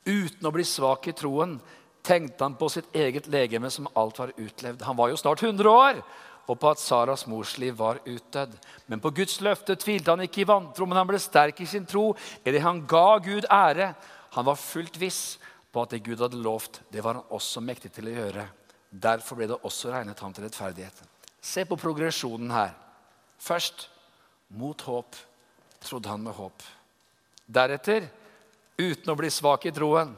Uten 0.07 0.47
å 0.47 0.55
bli 0.55 0.65
svak 0.65 1.09
i 1.09 1.17
troen 1.17 1.59
tenkte 2.05 2.45
han 2.45 2.57
på 2.57 2.69
sitt 2.73 2.95
eget 2.97 3.27
legeme 3.27 3.71
som 3.71 3.89
alt 3.99 4.19
var 4.19 4.33
utlevd. 4.37 4.85
Han 4.87 4.97
var 4.97 5.11
jo 5.11 5.19
snart 5.21 5.43
100 5.43 5.71
år 5.71 6.03
og 6.49 6.57
på 6.57 6.71
at 6.73 6.81
Saras 6.81 7.27
mors 7.29 7.57
liv 7.61 7.77
var 7.77 8.01
utdødd. 8.09 8.55
Men 8.89 9.03
på 9.05 9.13
Guds 9.15 9.37
løfte 9.45 9.77
tvilte 9.77 10.15
han 10.15 10.25
ikke 10.25 10.43
i 10.43 10.49
vantro, 10.49 10.87
men 10.89 10.97
han 10.97 11.09
ble 11.09 11.21
sterk 11.21 11.61
i 11.61 11.69
sin 11.69 11.87
tro 11.87 12.15
Eller 12.45 12.65
han 12.65 12.81
ga 12.89 13.19
Gud 13.21 13.45
ære. 13.53 13.93
Han 14.33 14.47
var 14.49 14.57
fullt 14.61 14.97
viss 15.01 15.39
på 15.73 15.83
at 15.83 15.93
det 15.93 16.05
Gud 16.07 16.23
hadde 16.25 16.41
lovt, 16.41 16.81
det 16.89 17.05
var 17.05 17.19
han 17.19 17.35
også 17.37 17.61
mektig 17.61 17.93
til 17.93 18.09
å 18.09 18.15
gjøre. 18.17 18.47
Derfor 18.89 19.37
ble 19.37 19.51
det 19.51 19.61
også 19.69 19.93
regnet 19.93 20.21
ham 20.25 20.33
til 20.33 20.47
rettferdighet. 20.47 21.03
Se 21.41 21.65
på 21.69 21.77
progresjonen 21.77 22.51
her. 22.51 22.73
Først 23.39 23.89
mot 24.57 24.81
håp 24.89 25.17
trodde 25.85 26.09
han 26.09 26.25
med 26.25 26.33
håp. 26.35 26.65
Deretter 27.45 28.09
uten 28.79 29.13
å 29.13 29.19
bli 29.19 29.31
svak 29.33 29.69
i 29.69 29.75
troen. 29.77 30.15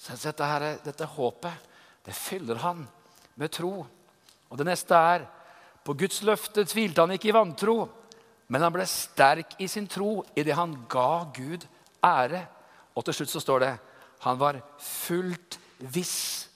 Så 0.00 0.16
dette, 0.16 0.46
her, 0.48 0.78
dette 0.80 1.04
håpet 1.04 1.68
det 2.06 2.16
fyller 2.16 2.62
han 2.64 2.86
med 3.36 3.52
tro. 3.52 3.84
Og 4.48 4.58
det 4.58 4.66
neste 4.66 4.96
er 4.96 5.26
på 5.84 5.96
Guds 5.96 6.20
løfte 6.26 6.66
tvilte 6.68 7.02
han 7.02 7.14
ikke 7.14 7.30
i 7.30 7.34
vantro, 7.34 7.84
men 8.50 8.64
han 8.64 8.74
ble 8.74 8.86
sterk 8.88 9.56
i 9.62 9.68
sin 9.70 9.86
tro 9.88 10.20
idet 10.38 10.58
han 10.58 10.74
ga 10.90 11.24
Gud 11.34 11.64
ære. 12.04 12.42
Og 12.98 13.06
til 13.06 13.20
slutt 13.20 13.32
så 13.32 13.42
står 13.42 13.64
det 13.64 13.72
han 14.26 14.38
var 14.40 14.60
fullt 14.82 15.56
viss 15.94 16.48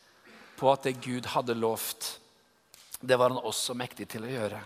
på 0.59 0.69
at 0.73 0.85
det 0.87 1.01
Gud 1.03 1.27
hadde 1.33 1.57
lovt, 1.57 2.19
det 3.01 3.17
var 3.19 3.33
han 3.33 3.43
også 3.45 3.77
mektig 3.77 4.07
til 4.13 4.25
å 4.25 4.33
gjøre. 4.33 4.61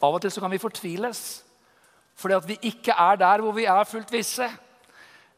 Av 0.00 0.16
og 0.16 0.22
til 0.22 0.32
så 0.32 0.42
kan 0.42 0.52
vi 0.52 0.62
fortviles 0.62 1.22
fordi 2.20 2.36
at 2.36 2.48
vi 2.48 2.56
ikke 2.68 2.92
er 2.92 3.16
der 3.16 3.40
hvor 3.40 3.54
vi 3.56 3.64
er 3.64 3.86
fullt 3.88 4.10
visse. 4.12 4.44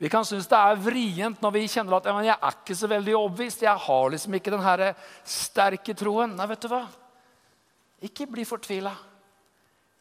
Vi 0.02 0.10
kan 0.10 0.24
synes 0.26 0.48
det 0.50 0.58
er 0.58 0.80
vrient 0.82 1.44
når 1.44 1.52
vi 1.54 1.68
kjenner 1.70 1.94
at 2.00 2.08
jeg 2.10 2.34
er 2.34 2.56
ikke 2.56 2.74
så 2.74 2.88
veldig 2.90 3.14
overbevist. 3.14 3.62
Jeg 3.62 3.84
har 3.84 4.08
liksom 4.10 4.34
ikke 4.34 4.50
den 4.50 4.96
sterke 5.22 5.94
troen. 5.94 6.34
Nei, 6.34 6.48
vet 6.50 6.64
du 6.64 6.72
hva? 6.72 6.80
Ikke 8.02 8.26
bli 8.26 8.44
fortvila. 8.46 8.92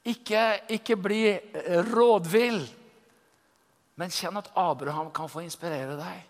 Ikke, 0.10 0.44
ikke 0.74 0.98
bli 0.98 1.26
eh, 1.30 1.92
rådvill. 1.92 2.64
Men 4.02 4.14
kjenn 4.14 4.40
at 4.40 4.50
Abraham 4.58 5.12
kan 5.14 5.30
få 5.30 5.44
inspirere 5.46 5.98
deg. 6.00 6.24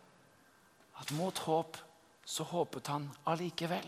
At 0.99 1.13
mot 1.15 1.37
håp 1.47 1.79
så 2.27 2.43
håpet 2.47 2.91
han 2.91 3.07
allikevel. 3.31 3.87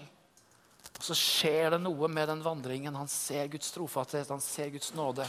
Og 0.93 1.03
Så 1.03 1.15
skjer 1.17 1.73
det 1.73 1.81
noe 1.83 2.07
med 2.07 2.29
den 2.31 2.43
vandringen. 2.45 2.95
Han 2.95 3.11
ser 3.11 3.49
Guds 3.51 3.73
trofattighet, 3.75 4.31
han 4.31 4.43
ser 4.43 4.71
Guds 4.71 4.93
nåde. 4.95 5.27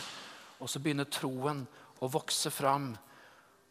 Og 0.63 0.71
så 0.71 0.79
begynner 0.79 1.09
troen 1.11 1.65
å 1.99 2.11
vokse 2.11 2.53
fram. 2.55 2.93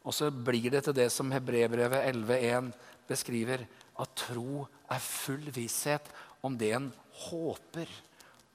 Og 0.04 0.16
så 0.16 0.28
blir 0.32 0.68
det 0.74 0.84
til 0.84 0.98
det 0.98 1.08
som 1.14 1.32
Hebrebrevet 1.32 2.10
11,1 2.12 2.74
beskriver, 3.08 3.64
at 4.00 4.16
tro 4.18 4.66
er 4.92 5.04
full 5.06 5.46
visshet 5.54 6.10
om 6.44 6.58
det 6.60 6.74
en 6.76 6.90
håper 7.30 7.88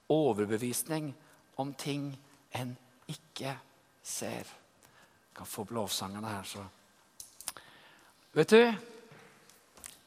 overbevisning 0.09 1.13
om 1.57 1.73
ting 1.75 2.11
en 2.57 2.77
ikke 3.09 3.55
ser. 4.03 4.47
Jeg 4.49 5.37
kan 5.37 5.47
få 5.47 5.67
lovsangene 5.71 6.29
her, 6.29 6.43
så 6.43 6.65
Vet 8.37 8.51
du, 8.53 8.75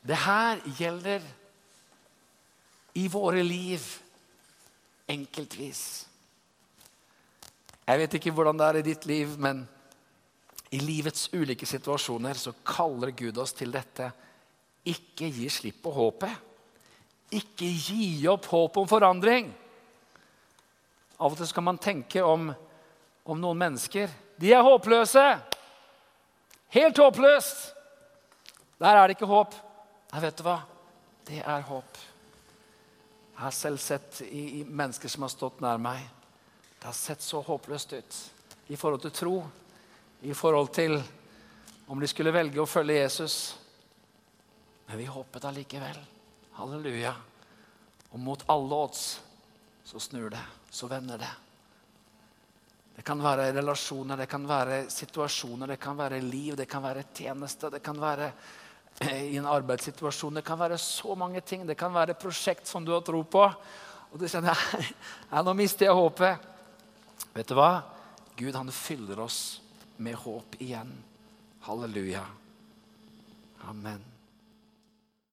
det 0.08 0.18
her 0.24 0.62
gjelder 0.78 1.24
i 2.96 3.08
våre 3.12 3.42
liv 3.44 3.82
enkeltvis. 5.10 5.82
Jeg 7.88 8.00
vet 8.00 8.16
ikke 8.16 8.32
hvordan 8.32 8.60
det 8.60 8.68
er 8.68 8.80
i 8.80 8.86
ditt 8.86 9.08
liv, 9.10 9.34
men 9.42 9.66
i 10.72 10.80
livets 10.80 11.28
ulike 11.36 11.68
situasjoner 11.68 12.38
så 12.40 12.54
kaller 12.64 13.12
Gud 13.12 13.42
oss 13.42 13.52
til 13.58 13.74
dette. 13.74 14.08
Ikke 14.88 15.28
gi 15.28 15.50
slipp 15.52 15.82
på 15.84 15.92
håpet. 15.92 16.38
Ikke 17.36 17.68
gi 17.68 18.28
opp 18.32 18.48
håpet 18.52 18.80
om 18.84 18.88
forandring. 18.88 19.52
Av 21.22 21.30
og 21.30 21.38
til 21.38 21.50
skal 21.52 21.66
man 21.68 21.78
tenke 21.78 22.24
om, 22.26 22.50
om 23.30 23.42
noen 23.42 23.60
mennesker. 23.62 24.10
De 24.42 24.50
er 24.56 24.66
håpløse! 24.66 25.26
Helt 26.74 26.98
håpløst! 26.98 27.68
Der 28.82 28.98
er 28.98 29.06
det 29.06 29.20
ikke 29.20 29.30
håp. 29.30 29.54
Nei, 30.10 30.22
vet 30.24 30.40
du 30.40 30.46
hva? 30.48 30.58
Det 31.28 31.44
er 31.46 31.68
håp. 31.68 32.02
Jeg 33.36 33.44
har 33.44 33.54
selv 33.54 33.82
sett 33.82 34.24
i, 34.26 34.62
i 34.62 34.64
mennesker 34.66 35.12
som 35.14 35.28
har 35.28 35.34
stått 35.34 35.62
nær 35.62 35.78
meg. 35.82 36.02
Det 36.80 36.90
har 36.90 36.98
sett 36.98 37.22
så 37.22 37.44
håpløst 37.46 37.94
ut 37.94 38.20
i 38.74 38.78
forhold 38.80 39.04
til 39.06 39.14
tro, 39.14 39.36
i 40.26 40.34
forhold 40.34 40.72
til 40.74 40.98
om 41.92 42.00
de 42.02 42.10
skulle 42.10 42.34
velge 42.34 42.62
å 42.64 42.70
følge 42.70 42.98
Jesus. 42.98 43.36
Men 44.88 44.98
vi 44.98 45.06
håpet 45.06 45.46
allikevel. 45.46 46.00
Halleluja. 46.58 47.14
Og 48.12 48.20
mot 48.20 48.42
alle 48.50 48.80
odds 48.88 49.04
så 49.92 50.00
snur 50.00 50.30
det, 50.30 50.40
så 50.70 50.88
vender 50.88 51.18
det. 51.18 51.30
Det 52.96 53.04
kan 53.04 53.20
være 53.20 53.50
relasjoner, 53.52 54.16
det 54.18 54.28
kan 54.32 54.46
være 54.48 54.86
situasjoner, 54.92 55.74
det 55.74 55.80
kan 55.84 55.98
være 56.00 56.22
liv, 56.24 56.56
det 56.56 56.68
kan 56.70 56.84
være 56.84 57.04
tjeneste, 57.14 57.68
det 57.74 57.82
kan 57.84 58.00
være 58.00 58.30
eh, 59.02 59.34
i 59.34 59.40
en 59.42 59.50
arbeidssituasjon. 59.52 60.40
Det 60.40 60.46
kan 60.48 60.60
være 60.60 60.78
så 60.78 61.16
mange 61.16 61.42
ting. 61.42 61.66
Det 61.68 61.76
kan 61.76 61.92
være 61.94 62.16
prosjekt 62.16 62.72
som 62.72 62.86
du 62.88 62.94
har 62.96 63.04
tro 63.04 63.24
på. 63.24 63.44
Og 64.12 64.20
du 64.20 64.28
kjenner 64.32 64.56
ja, 65.32 65.42
nå 65.44 65.56
mister 65.60 65.90
jeg 65.90 65.98
håpet. 65.98 66.48
Vet 67.36 67.52
du 67.52 67.58
hva? 67.60 67.82
Gud 68.40 68.56
han 68.56 68.72
fyller 68.72 69.20
oss 69.28 69.42
med 70.00 70.16
håp 70.24 70.56
igjen. 70.64 70.96
Halleluja. 71.68 72.24
Amen. 73.68 74.11